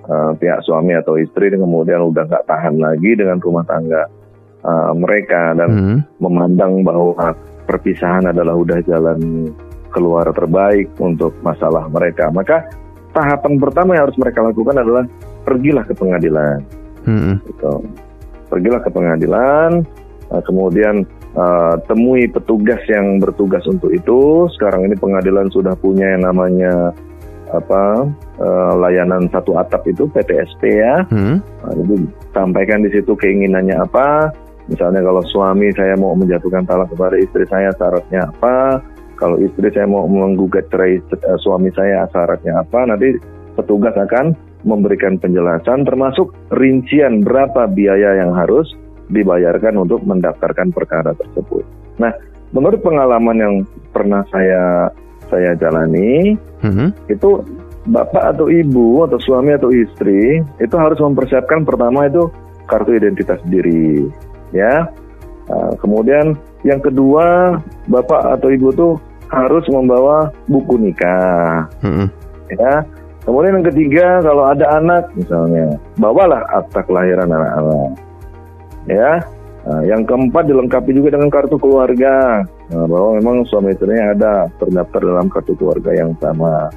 [0.05, 4.11] uh, pihak suami atau istri kemudian udah nggak tahan lagi dengan rumah tangga
[4.67, 5.99] uh, mereka dan hmm.
[6.19, 7.31] memandang bahwa
[7.69, 9.53] perpisahan adalah udah jalan
[9.93, 12.65] keluar terbaik untuk masalah mereka, maka
[13.13, 15.05] tahapan pertama yang harus mereka lakukan adalah
[15.45, 16.65] pergilah ke pengadilan.
[17.05, 17.37] Hmm.
[17.45, 17.73] Gitu.
[18.49, 19.85] Pergilah ke pengadilan,
[20.29, 24.45] Nah, kemudian uh, temui petugas yang bertugas untuk itu.
[24.57, 26.93] Sekarang ini pengadilan sudah punya yang namanya
[27.49, 28.05] apa
[28.37, 31.01] uh, layanan satu atap itu PTSP ya.
[31.09, 31.41] Hmm.
[31.41, 31.95] Nah, jadi
[32.33, 34.29] sampaikan di situ keinginannya apa.
[34.69, 38.79] Misalnya kalau suami saya mau menjatuhkan talak kepada istri saya syaratnya apa.
[39.17, 42.87] Kalau istri saya mau menggugat cerai uh, suami saya syaratnya apa.
[42.87, 43.17] Nanti
[43.57, 48.71] petugas akan memberikan penjelasan termasuk rincian berapa biaya yang harus
[49.09, 51.65] dibayarkan untuk mendaftarkan perkara tersebut.
[51.97, 52.13] Nah,
[52.53, 53.55] menurut pengalaman yang
[53.91, 54.93] pernah saya
[55.29, 56.89] saya jalani, mm-hmm.
[57.09, 57.41] itu
[57.89, 62.29] bapak atau ibu atau suami atau istri itu harus mempersiapkan pertama itu
[62.69, 64.05] kartu identitas diri,
[64.55, 64.89] ya.
[65.49, 67.57] Nah, kemudian yang kedua,
[67.89, 68.93] bapak atau ibu tuh
[69.29, 72.07] harus membawa buku nikah, mm-hmm.
[72.57, 72.85] ya.
[73.25, 77.93] Kemudian yang ketiga, kalau ada anak misalnya, bawalah akta kelahiran anak-anak
[78.89, 79.21] ya.
[79.69, 82.41] Nah, yang keempat dilengkapi juga dengan kartu keluarga
[82.71, 86.71] nah, bahwa memang suami istrinya ada terdaftar dalam kartu keluarga yang sama.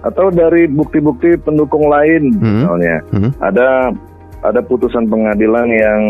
[0.00, 2.40] Atau dari bukti-bukti pendukung lain hmm.
[2.40, 3.30] misalnya hmm.
[3.36, 3.92] ada
[4.40, 6.02] ada putusan pengadilan yang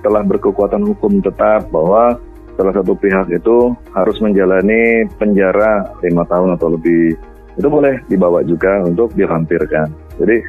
[0.00, 2.16] telah berkekuatan hukum tetap bahwa
[2.58, 7.14] salah satu pihak itu harus menjalani penjara lima tahun atau lebih
[7.58, 9.90] itu boleh dibawa juga untuk dilampirkan.
[10.18, 10.42] Jadi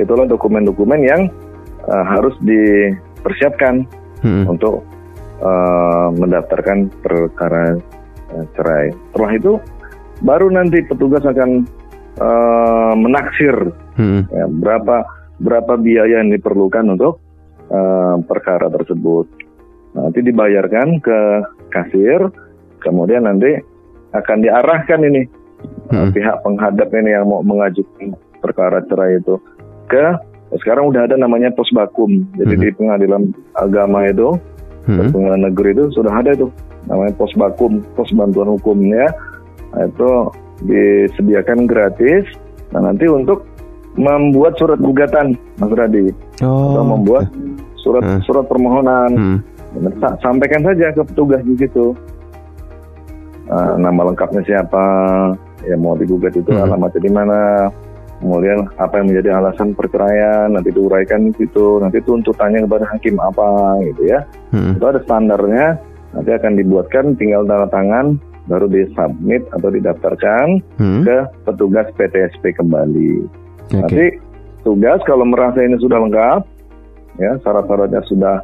[0.00, 1.22] itulah dokumen-dokumen yang
[1.88, 3.84] uh, harus dipersiapkan
[4.24, 4.44] hmm.
[4.48, 4.80] untuk
[5.44, 7.76] uh, mendaftarkan perkara
[8.32, 8.92] uh, cerai.
[9.12, 9.52] Setelah itu
[10.24, 11.68] baru nanti petugas akan
[12.20, 13.52] uh, menaksir
[14.00, 14.28] hmm.
[14.32, 15.04] ya, berapa
[15.42, 17.18] berapa biaya yang diperlukan untuk
[17.70, 19.26] uh, perkara tersebut.
[19.94, 21.18] Nanti dibayarkan ke
[21.70, 22.30] kasir,
[22.82, 23.58] kemudian nanti
[24.14, 25.22] akan diarahkan ini
[25.90, 26.10] hmm.
[26.14, 29.38] pihak penghadap ini yang mau mengajukan perkara cerai itu
[29.90, 30.04] ke
[30.60, 32.26] sekarang udah ada namanya pos bakum.
[32.38, 32.62] Jadi hmm.
[32.62, 33.22] di pengadilan
[33.58, 34.38] agama itu,
[34.86, 35.10] hmm.
[35.10, 36.46] pengadilan negeri itu sudah ada itu
[36.86, 39.10] namanya pos bakum, pos bantuan hukumnya.
[39.74, 40.10] Nah, itu
[40.62, 42.22] disediakan gratis.
[42.70, 43.42] Nah nanti untuk
[43.94, 46.10] membuat surat gugatan, Mas Radi,
[46.42, 46.74] oh.
[46.74, 47.26] atau membuat
[47.78, 48.20] surat hmm.
[48.26, 49.38] surat permohonan, hmm.
[50.18, 51.94] sampaikan saja ke petugas di situ.
[53.44, 54.86] Nah, nama lengkapnya siapa,
[55.68, 56.64] yang mau digugat itu hmm.
[56.64, 57.40] alamatnya di mana,
[58.24, 64.02] kemudian apa yang menjadi alasan perceraian nanti diuraikan itu nanti tuntutannya kepada hakim apa gitu
[64.08, 64.24] ya
[64.54, 64.80] hmm.
[64.80, 65.76] itu ada standarnya
[66.16, 68.16] nanti akan dibuatkan tinggal tanda tangan
[68.48, 71.02] baru disubmit atau didaftarkan hmm.
[71.04, 71.16] ke
[71.48, 73.43] petugas PTSP kembali
[73.80, 73.82] okay.
[73.82, 74.04] nanti
[74.62, 76.40] tugas kalau merasa ini sudah lengkap
[77.18, 78.36] ya syarat-syaratnya sudah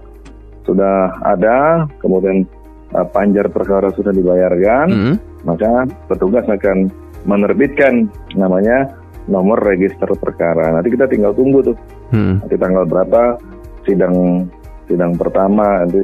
[0.67, 2.47] sudah ada kemudian
[2.95, 5.15] uh, panjar perkara sudah dibayarkan hmm.
[5.47, 6.91] maka petugas akan
[7.25, 8.89] menerbitkan namanya
[9.29, 10.73] nomor register perkara.
[10.73, 11.77] Nanti kita tinggal tunggu tuh.
[12.15, 12.41] Hmm.
[12.41, 13.37] Nanti tanggal berapa
[13.85, 14.47] sidang
[14.91, 16.03] sidang pertama nanti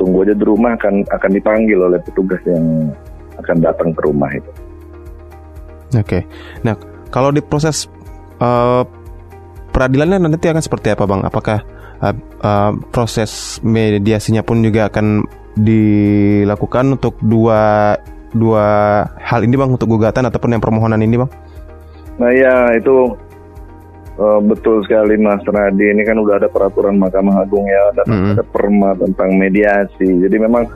[0.00, 2.90] tunggu aja di rumah akan akan dipanggil oleh petugas yang
[3.36, 4.50] akan datang ke rumah itu.
[5.92, 6.06] Oke.
[6.08, 6.22] Okay.
[6.64, 6.74] Nah,
[7.12, 7.86] kalau di proses
[8.42, 8.82] uh,
[9.70, 11.22] peradilannya nanti akan seperti apa, Bang?
[11.22, 11.62] Apakah
[12.02, 15.22] uh, uh, proses mediasinya pun juga akan
[15.54, 17.94] dilakukan untuk dua
[18.34, 18.66] dua
[19.22, 21.30] hal ini, Bang, untuk gugatan ataupun yang permohonan ini, Bang?
[22.20, 23.16] Nah ya itu
[24.20, 25.94] uh, betul sekali Mas Radi.
[25.94, 28.32] Ini kan udah ada peraturan Mahkamah Agung ya, dan mm -hmm.
[28.36, 30.08] ada perma tentang mediasi.
[30.20, 30.68] Jadi memang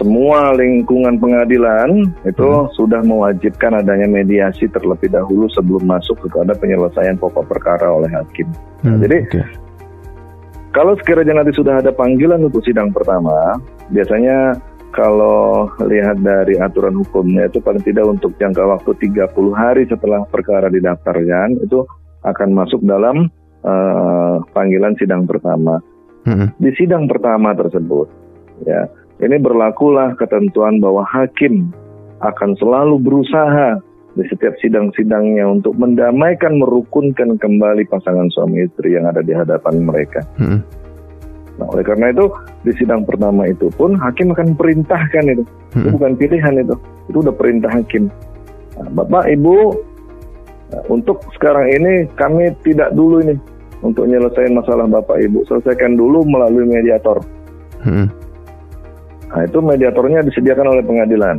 [0.00, 2.72] semua lingkungan pengadilan itu hmm.
[2.72, 8.48] sudah mewajibkan adanya mediasi terlebih dahulu sebelum masuk kepada penyelesaian pokok perkara oleh hakim.
[8.80, 9.44] Hmm, nah, jadi okay.
[10.72, 13.60] kalau sekiranya nanti sudah ada panggilan untuk sidang pertama,
[13.92, 14.56] biasanya
[14.96, 20.72] kalau lihat dari aturan hukumnya itu paling tidak untuk jangka waktu 30 hari setelah perkara
[20.72, 21.84] didaftarkan itu
[22.24, 23.28] akan masuk dalam
[23.68, 25.76] uh, panggilan sidang pertama.
[26.24, 26.52] Hmm.
[26.56, 28.08] Di sidang pertama tersebut,
[28.64, 28.88] ya
[29.20, 31.68] ini berlakulah ketentuan bahwa hakim
[32.24, 33.80] akan selalu berusaha
[34.18, 40.24] di setiap sidang-sidangnya untuk mendamaikan, merukunkan kembali pasangan suami istri yang ada di hadapan mereka.
[40.34, 40.60] Hmm.
[41.60, 42.26] Nah, oleh karena itu
[42.64, 45.78] di sidang pertama itu pun hakim akan perintahkan itu, hmm.
[45.78, 46.74] itu bukan pilihan itu,
[47.12, 48.08] itu udah perintah hakim.
[48.80, 49.56] Nah, Bapak, Ibu,
[50.74, 53.36] nah, untuk sekarang ini kami tidak dulu ini
[53.84, 57.22] untuk menyelesaikan masalah Bapak Ibu, selesaikan dulu melalui mediator.
[57.84, 58.10] Hmm.
[59.30, 61.38] Nah, itu mediatornya disediakan oleh pengadilan.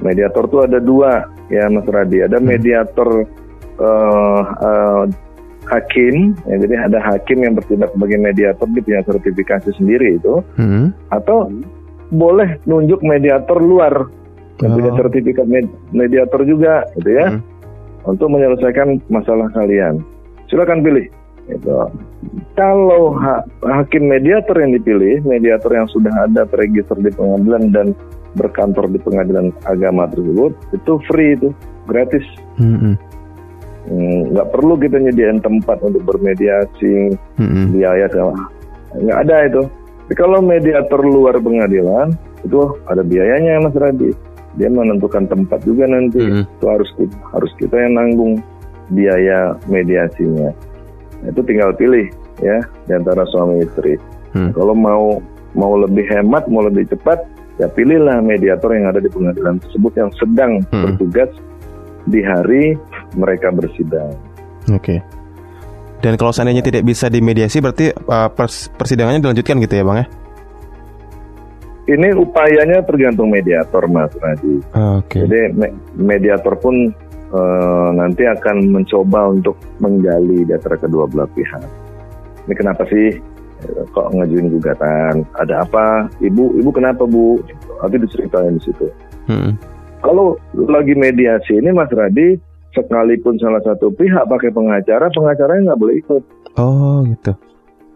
[0.00, 2.24] Mediator itu ada dua ya Mas Radi.
[2.24, 2.46] Ada hmm.
[2.48, 3.08] mediator
[3.76, 5.04] uh, uh,
[5.68, 10.90] hakim, ya, jadi ada hakim yang bertindak sebagai mediator dia punya sertifikasi sendiri itu, hmm.
[11.12, 11.52] atau
[12.10, 14.08] boleh nunjuk mediator luar
[14.64, 14.76] yang oh.
[14.80, 17.40] punya sertifikat med mediator juga, gitu ya, hmm.
[18.08, 20.02] untuk menyelesaikan masalah kalian.
[20.48, 21.06] Silakan pilih.
[21.50, 21.70] Gitu.
[22.54, 27.86] Kalau ha hakim mediator yang dipilih, mediator yang sudah ada terregister di pengadilan dan
[28.38, 31.50] berkantor di pengadilan agama tersebut, itu free itu,
[31.90, 32.22] gratis.
[32.62, 32.94] Mm-hmm.
[34.30, 37.64] Nggak perlu kita nyediain tempat untuk bermediasi, mm-hmm.
[37.74, 38.38] biaya segala.
[38.94, 39.62] Nggak ada itu.
[40.06, 44.10] Tapi kalau mediator luar pengadilan, itu ada biayanya Mas Radi.
[44.58, 46.22] Dia menentukan tempat juga nanti.
[46.22, 46.58] Mm-hmm.
[46.60, 46.90] Itu harus
[47.34, 48.38] harus kita yang nanggung
[48.90, 50.50] biaya mediasinya
[51.26, 52.08] itu tinggal pilih
[52.40, 52.58] ya
[52.88, 54.00] di antara suami istri.
[54.32, 54.54] Hmm.
[54.54, 55.18] Kalau mau
[55.52, 57.20] mau lebih hemat, mau lebih cepat,
[57.58, 60.82] ya pilihlah mediator yang ada di pengadilan tersebut yang sedang hmm.
[60.86, 61.30] bertugas
[62.08, 62.78] di hari
[63.18, 64.14] mereka bersidang.
[64.70, 64.98] Oke.
[64.98, 64.98] Okay.
[66.00, 70.06] Dan kalau seandainya tidak bisa dimediasi, berarti uh, pers persidangannya dilanjutkan gitu ya, bang ya?
[71.90, 74.62] Ini upayanya tergantung mediator, Mas Radi.
[74.72, 75.04] Oke.
[75.04, 75.20] Okay.
[75.26, 75.66] Jadi me
[75.98, 76.94] mediator pun
[77.34, 81.62] uh, nanti akan mencoba untuk menggali di antara kedua belah pihak.
[82.46, 83.14] Ini kenapa sih
[83.62, 85.22] eh, kok ngajuin gugatan?
[85.38, 86.10] Ada apa?
[86.18, 87.38] Ibu, ibu kenapa bu?
[87.82, 88.86] Nanti diceritain di situ.
[89.30, 89.54] Hmm.
[90.00, 92.40] Kalau lagi mediasi ini Mas Radi,
[92.72, 96.22] sekalipun salah satu pihak pakai pengacara, pengacaranya nggak boleh ikut.
[96.56, 97.32] Oh gitu.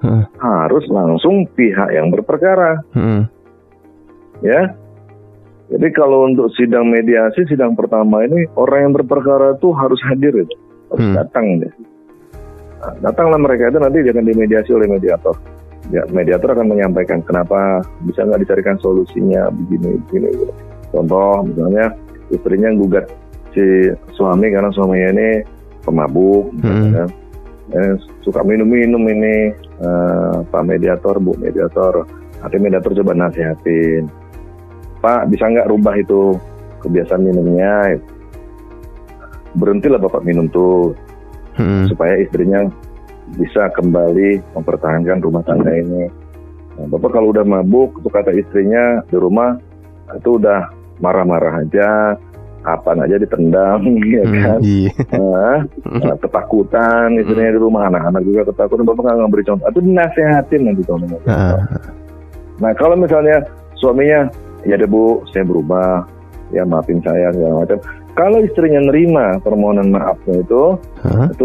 [0.05, 0.29] Hmm.
[0.37, 2.85] Harus langsung pihak yang berperkara.
[2.93, 3.25] Hmm.
[4.45, 4.77] Ya,
[5.73, 10.57] jadi kalau untuk sidang mediasi, sidang pertama ini orang yang berperkara itu harus hadir itu,
[10.93, 11.17] harus hmm.
[11.17, 11.73] datang deh.
[12.85, 15.33] Nah, datanglah mereka itu nanti akan dimediasi oleh mediator.
[15.89, 20.55] Ya, mediator akan menyampaikan kenapa bisa nggak dicarikan solusinya begini, begini, begini.
[20.93, 21.97] Contoh misalnya
[22.29, 23.09] istrinya gugat
[23.57, 25.29] si suami karena suaminya ini
[25.81, 26.93] pemabuk, hmm.
[26.93, 27.09] kan.
[27.73, 29.49] Eh, suka minum-minum ini
[29.81, 32.05] uh, Pak Mediator, Bu Mediator.
[32.45, 34.24] Nanti Mediator coba nasihatin
[35.05, 36.33] Pak bisa nggak rubah itu
[36.81, 38.01] kebiasaan minumnya
[39.53, 40.97] berhentilah bapak minum tuh
[41.61, 41.93] hmm.
[41.93, 42.65] supaya istrinya
[43.37, 46.09] bisa kembali mempertahankan rumah tangga ini
[46.81, 49.61] nah, bapak kalau udah mabuk itu kata istrinya di rumah
[50.17, 50.73] itu udah
[51.05, 52.17] marah-marah aja
[52.65, 53.85] apa aja ditendang
[54.17, 54.93] ya hmm, kan iya.
[55.21, 55.59] nah,
[56.01, 60.83] nah, ketakutan istrinya di rumah anak-anak juga ketakutan bapak nggak ngeberi contoh itu dinasehatin nanti
[60.89, 61.61] tahun uh.
[62.59, 63.45] nah kalau misalnya
[63.77, 64.33] suaminya
[64.65, 66.09] ya deh bu saya berubah
[66.53, 67.79] ya maafin saya segala macam
[68.15, 70.63] kalau istrinya nerima permohonan maafnya itu
[71.05, 71.27] huh?
[71.31, 71.45] itu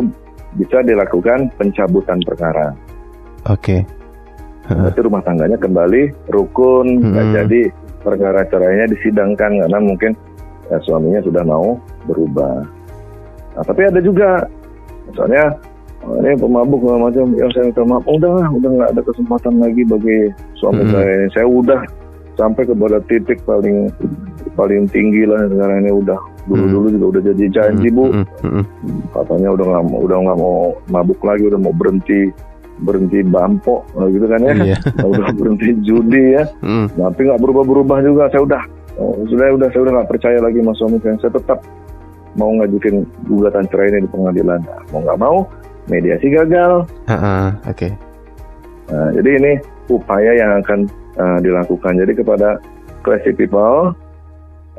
[0.57, 2.73] bisa dilakukan pencabutan perkara
[3.47, 3.79] oke okay.
[4.67, 4.87] huh?
[4.87, 7.33] Berarti rumah tangganya kembali rukun hmm.
[7.35, 7.61] jadi
[7.99, 10.11] perkara caranya disidangkan karena mungkin
[10.71, 11.75] ya, suaminya sudah mau
[12.07, 12.63] berubah
[13.57, 14.47] nah, tapi ada juga
[15.11, 15.57] misalnya
[16.05, 19.83] oh, ini pemabuk macam yang saya minta maaf oh, udah udah nggak ada kesempatan lagi
[19.83, 20.19] bagi
[20.55, 20.91] suami hmm.
[20.93, 21.81] saya saya udah
[22.39, 23.91] sampai kepada titik paling
[24.55, 26.19] paling tinggi lah sekarang ini udah.
[26.47, 29.01] Dulu dulu juga udah jadi janji bu hmm, hmm, hmm.
[29.13, 30.57] katanya udah nggak mau udah nggak mau
[30.89, 32.33] mabuk lagi udah mau berhenti
[32.79, 34.53] berhenti bampo gitu kan ya.
[34.55, 34.77] Iya.
[35.11, 36.47] udah berhenti judi ya.
[36.95, 38.63] Tapi nggak berubah berubah juga saya udah.
[38.99, 41.19] Oh, sudah udah saya udah nggak percaya lagi mas suami saya.
[41.19, 41.59] Saya tetap
[42.39, 44.59] mau ngajukin gugatan cerai ini di pengadilan.
[44.63, 45.37] Nah, mau nggak mau
[45.91, 46.87] mediasi gagal.
[47.07, 47.75] Uh -uh, oke.
[47.75, 47.91] Okay.
[48.89, 49.53] nah, jadi ini
[49.89, 50.85] upaya yang akan
[51.19, 51.99] uh, dilakukan.
[51.99, 52.57] Jadi kepada
[53.03, 53.93] classy people,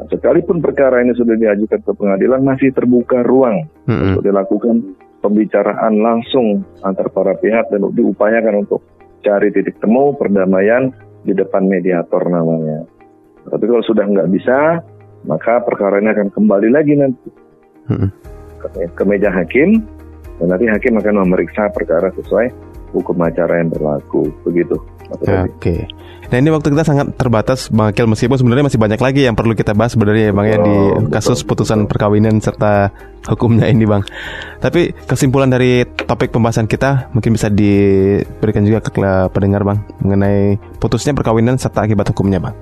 [0.09, 4.17] sekalipun perkara ini sudah diajukan ke pengadilan, masih terbuka ruang hmm.
[4.17, 8.81] untuk dilakukan pembicaraan langsung antar para pihak dan diupayakan untuk
[9.21, 10.89] cari titik temu perdamaian
[11.29, 12.89] di depan mediator namanya.
[13.45, 14.81] Tapi kalau sudah nggak bisa,
[15.29, 17.29] maka perkara ini akan kembali lagi nanti
[17.93, 18.09] hmm.
[18.65, 19.85] ke, ke meja hakim
[20.41, 22.49] dan nanti hakim akan memeriksa perkara sesuai
[22.97, 24.33] hukum acara yang berlaku.
[24.49, 24.81] Begitu.
[25.13, 25.29] Oke.
[25.61, 25.81] Okay.
[26.31, 29.51] Nah ini waktu kita sangat terbatas Bang Akil meskipun sebenarnya masih banyak lagi yang perlu
[29.59, 30.77] kita bahas sebenarnya ya Bang ya di
[31.11, 32.95] kasus putusan perkawinan serta
[33.27, 34.07] hukumnya ini Bang.
[34.63, 38.95] Tapi kesimpulan dari topik pembahasan kita mungkin bisa diberikan juga ke
[39.35, 42.55] pendengar Bang mengenai putusnya perkawinan serta akibat hukumnya Bang.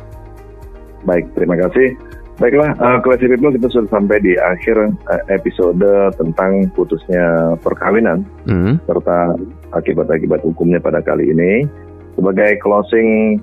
[1.05, 1.93] Baik, terima kasih.
[2.39, 4.79] Baiklah, uh, Classy People kita sudah sampai di akhir
[5.11, 5.83] uh, episode
[6.17, 8.79] tentang putusnya perkawinan Hmm.
[8.87, 9.35] serta
[9.75, 11.69] akibat-akibat hukumnya pada kali ini.
[12.15, 13.39] Sebagai closing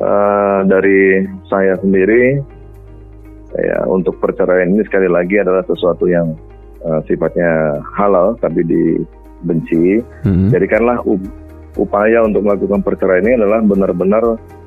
[0.00, 2.40] uh, dari saya sendiri,
[3.54, 6.34] ya untuk perceraian ini sekali lagi adalah sesuatu yang
[6.82, 10.02] uh, sifatnya halal tapi dibenci.
[10.26, 10.50] Hmm.
[10.50, 11.32] Jadikanlah up-
[11.78, 14.24] upaya untuk melakukan perceraian ini adalah benar-benar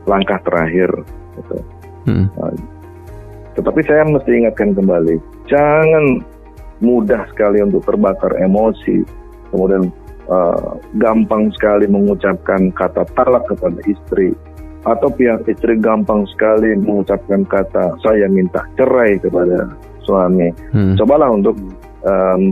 [0.07, 0.89] langkah terakhir.
[1.35, 1.57] Gitu.
[2.07, 2.27] Hmm.
[3.53, 6.25] Tetapi saya mesti ingatkan kembali, jangan
[6.81, 9.05] mudah sekali untuk terbakar emosi,
[9.53, 9.93] kemudian
[10.27, 14.33] uh, gampang sekali mengucapkan kata talak kepada istri,
[14.83, 19.71] atau pihak istri gampang sekali mengucapkan kata saya minta cerai kepada
[20.03, 20.51] suami.
[20.75, 20.99] Hmm.
[20.99, 21.55] Cobalah untuk
[22.03, 22.51] um,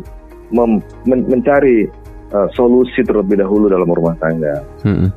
[0.55, 1.91] mem- men- mencari
[2.31, 4.63] uh, solusi terlebih dahulu dalam rumah tangga.
[4.87, 5.11] Hmm.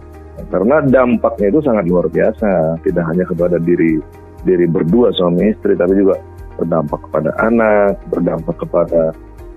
[0.51, 4.03] Karena dampaknya itu sangat luar biasa, tidak hanya kepada diri
[4.43, 6.19] diri berdua suami istri, tapi juga
[6.59, 9.15] berdampak kepada anak, berdampak kepada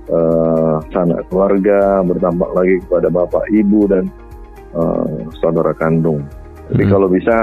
[0.08, 4.06] eh, sanak keluarga, berdampak lagi kepada bapak ibu dan
[4.78, 6.24] eh, saudara kandung.
[6.72, 6.92] Jadi Hmm.
[6.92, 7.36] kalau bisa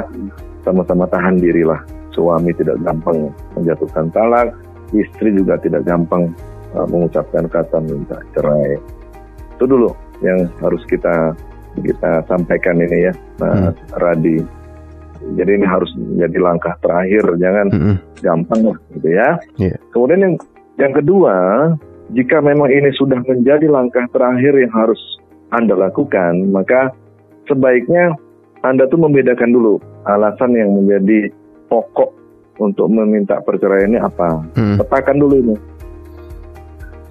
[0.64, 1.80] sama-sama tahan dirilah.
[2.14, 4.54] Suami tidak gampang menjatuhkan talak,
[4.94, 6.30] istri juga tidak gampang
[6.74, 8.78] eh, mengucapkan kata minta cerai.
[9.54, 9.94] Itu dulu
[10.26, 11.34] yang harus kita
[11.78, 13.12] kita sampaikan ini ya,
[13.42, 14.42] Mas Radi.
[15.38, 17.96] Jadi ini harus menjadi langkah terakhir, jangan Hmm.
[18.22, 19.28] gampang lah, gitu ya.
[19.58, 19.76] Iya.
[19.94, 20.34] Kemudian yang
[20.78, 21.34] yang kedua,
[22.10, 24.98] jika memang ini sudah menjadi langkah terakhir yang harus
[25.54, 26.90] Anda lakukan, maka
[27.46, 28.18] sebaiknya
[28.64, 29.76] Anda tuh membedakan dulu
[30.08, 31.28] alasan yang menjadi
[31.68, 32.10] pokok
[32.64, 34.40] untuk meminta perceraian ini apa.
[34.56, 34.80] Hmm.
[34.80, 35.56] Petakan dulu ini.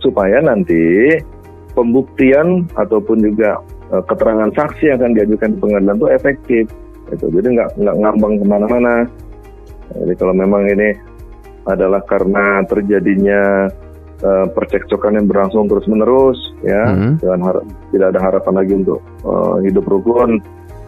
[0.02, 1.14] Supaya nanti
[1.78, 3.62] pembuktian ataupun juga
[3.94, 6.66] eh, keterangan saksi yang akan diajukan di pengadilan itu efektif.
[7.14, 7.26] Gitu.
[7.30, 8.96] Jadi nggak nggak ngambang ke mana-mana.
[9.94, 10.90] Jadi kalau memang ini
[11.70, 13.70] adalah karena terjadinya
[14.24, 17.20] eh, percekcokan yang berlangsung terus-menerus, ya, Mhm.
[17.20, 20.40] dengan har- tidak ada harapan lagi untuk eh, hidup rukun,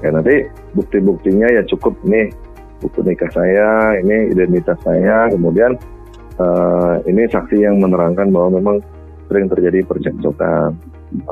[0.04, 1.96] ya nanti bukti-buktinya ya cukup.
[2.08, 2.32] Nih
[2.84, 5.80] buku nikah saya, ini identitas saya, kemudian
[6.38, 8.78] eh, ini saksi yang menerangkan bahwa memang
[9.32, 10.76] sering terjadi percekcokan,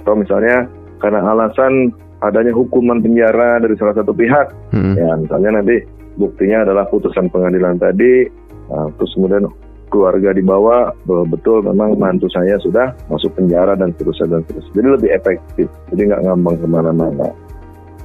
[0.01, 0.65] atau misalnya
[0.97, 1.93] karena alasan
[2.23, 4.49] adanya hukuman penjara dari salah satu pihak.
[4.71, 4.95] Hmm.
[4.95, 5.83] ya misalnya nanti
[6.15, 8.31] buktinya adalah putusan pengadilan tadi.
[8.71, 9.45] Nah, terus kemudian
[9.91, 14.73] keluarga dibawa bahwa betul memang mantu saya sudah masuk penjara dan seterusnya dan seterusnya.
[14.73, 15.67] Jadi lebih efektif.
[15.93, 17.27] Jadi nggak ngambang ke mana-mana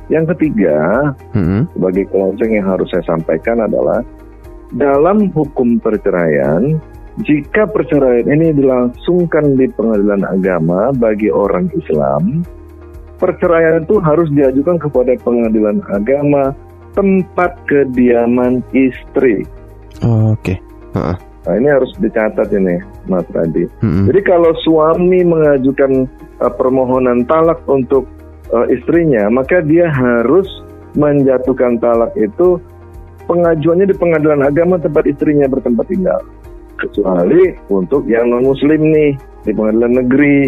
[0.09, 1.69] yang ketiga Hmm.
[1.77, 4.01] sebagai closing yang harus saya sampaikan adalah
[4.77, 6.77] dalam hukum perceraian
[7.25, 12.45] jika perceraian ini dilangsungkan di pengadilan agama bagi orang Islam
[13.19, 16.55] perceraian itu harus diajukan kepada pengadilan agama
[16.95, 19.43] tempat kediaman istri.
[20.03, 20.59] Oke.
[20.95, 21.17] Heeh.
[21.19, 22.77] Nah ini harus dicatat ini,
[23.09, 23.65] Mas Radi.
[23.81, 24.07] Hmm.
[24.11, 26.05] Jadi kalau suami mengajukan
[26.45, 28.05] uh, permohonan talak untuk
[28.53, 30.47] uh, istrinya, maka dia harus
[30.97, 32.59] menjatuhkan talak itu
[33.29, 36.21] pengajuannya di pengadilan agama tempat istrinya bertempat tinggal.
[36.79, 40.39] Kecuali untuk yang non muslim nih di pengadilan negeri.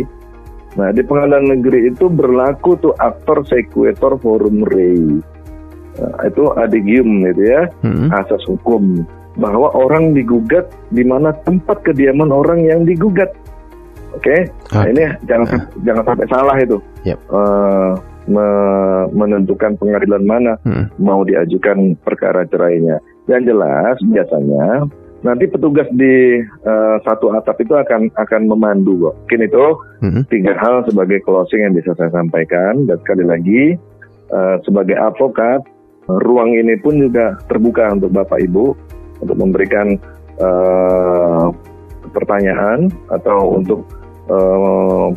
[0.79, 5.19] Nah di pengadilan negeri itu berlaku tuh aktor sequitur forum rei.
[6.01, 8.09] Nah, itu adigium gitu ya Hmm.
[8.15, 9.05] asas hukum
[9.37, 13.35] bahwa orang digugat di mana tempat kediaman orang yang digugat.
[14.11, 14.37] Oke,
[14.71, 14.91] nah Oke.
[14.91, 15.47] ini jangan
[15.81, 17.19] jangan sampai salah itu Yap.
[17.19, 17.91] Eh,
[18.29, 20.87] me- menentukan pengadilan mana Hmm.
[20.99, 22.99] mau diajukan perkara cerainya.
[23.27, 24.67] Yang jelas biasanya
[25.21, 29.15] nanti petugas di eh, satu atap itu akan akan memandu kok.
[29.25, 29.65] Mungkin itu
[30.03, 30.23] Hmm.
[30.27, 33.63] tiga hal sebagai closing yang bisa saya sampaikan dan sekali lagi
[34.31, 35.63] eh, sebagai advokat
[36.07, 38.75] ruang ini pun juga terbuka untuk bapak ibu
[39.19, 39.95] untuk memberikan
[40.37, 41.47] eh,
[42.11, 43.85] pertanyaan atau untuk
[44.31, 45.09] eh,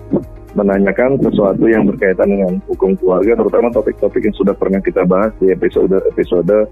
[0.53, 5.49] menanyakan sesuatu yang berkaitan dengan hukum keluarga terutama topik-topik yang sudah pernah kita bahas di
[5.49, 6.69] episode episode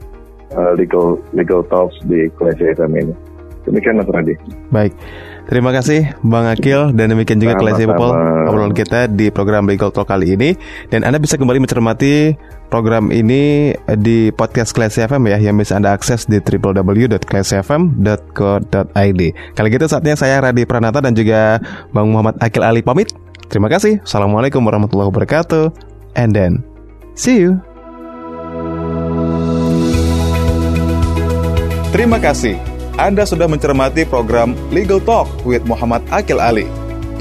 [0.54, 3.14] eh, legal legal talks di Classy FM ini
[3.66, 4.34] demikian Mas Radi
[4.74, 4.94] Baik.
[5.50, 8.14] Terima kasih Bang Akil dan demikian juga Classy People
[8.48, 10.54] obrolan kita di program Legal Talk kali ini
[10.94, 12.38] dan Anda bisa kembali mencermati
[12.72, 19.22] program ini di podcast Classy FM ya yang bisa Anda akses di www.classyfm.co.id.
[19.58, 21.60] Kali gitu saatnya saya Radi Pranata dan juga
[21.92, 23.12] Bang Muhammad Akil Ali pamit.
[23.52, 24.00] Terima kasih.
[24.08, 25.76] Assalamualaikum warahmatullahi wabarakatuh.
[26.16, 26.64] And then
[27.20, 27.60] see you.
[31.92, 32.71] Terima kasih.
[33.00, 36.68] Anda sudah mencermati program Legal Talk with Muhammad Akil Ali.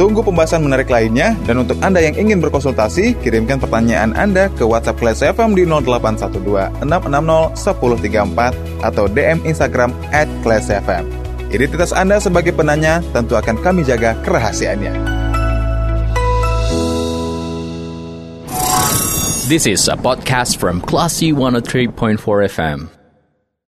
[0.01, 4.97] Tunggu pembahasan menarik lainnya dan untuk Anda yang ingin berkonsultasi, kirimkan pertanyaan Anda ke WhatsApp
[4.97, 11.05] Classy FM di 0812 660 1034 atau DM Instagram at Classy FM.
[11.53, 14.95] Identitas Anda sebagai penanya tentu akan kami jaga kerahasiaannya.
[19.51, 22.23] This is a podcast from Classy 103.4
[22.55, 23.00] FM.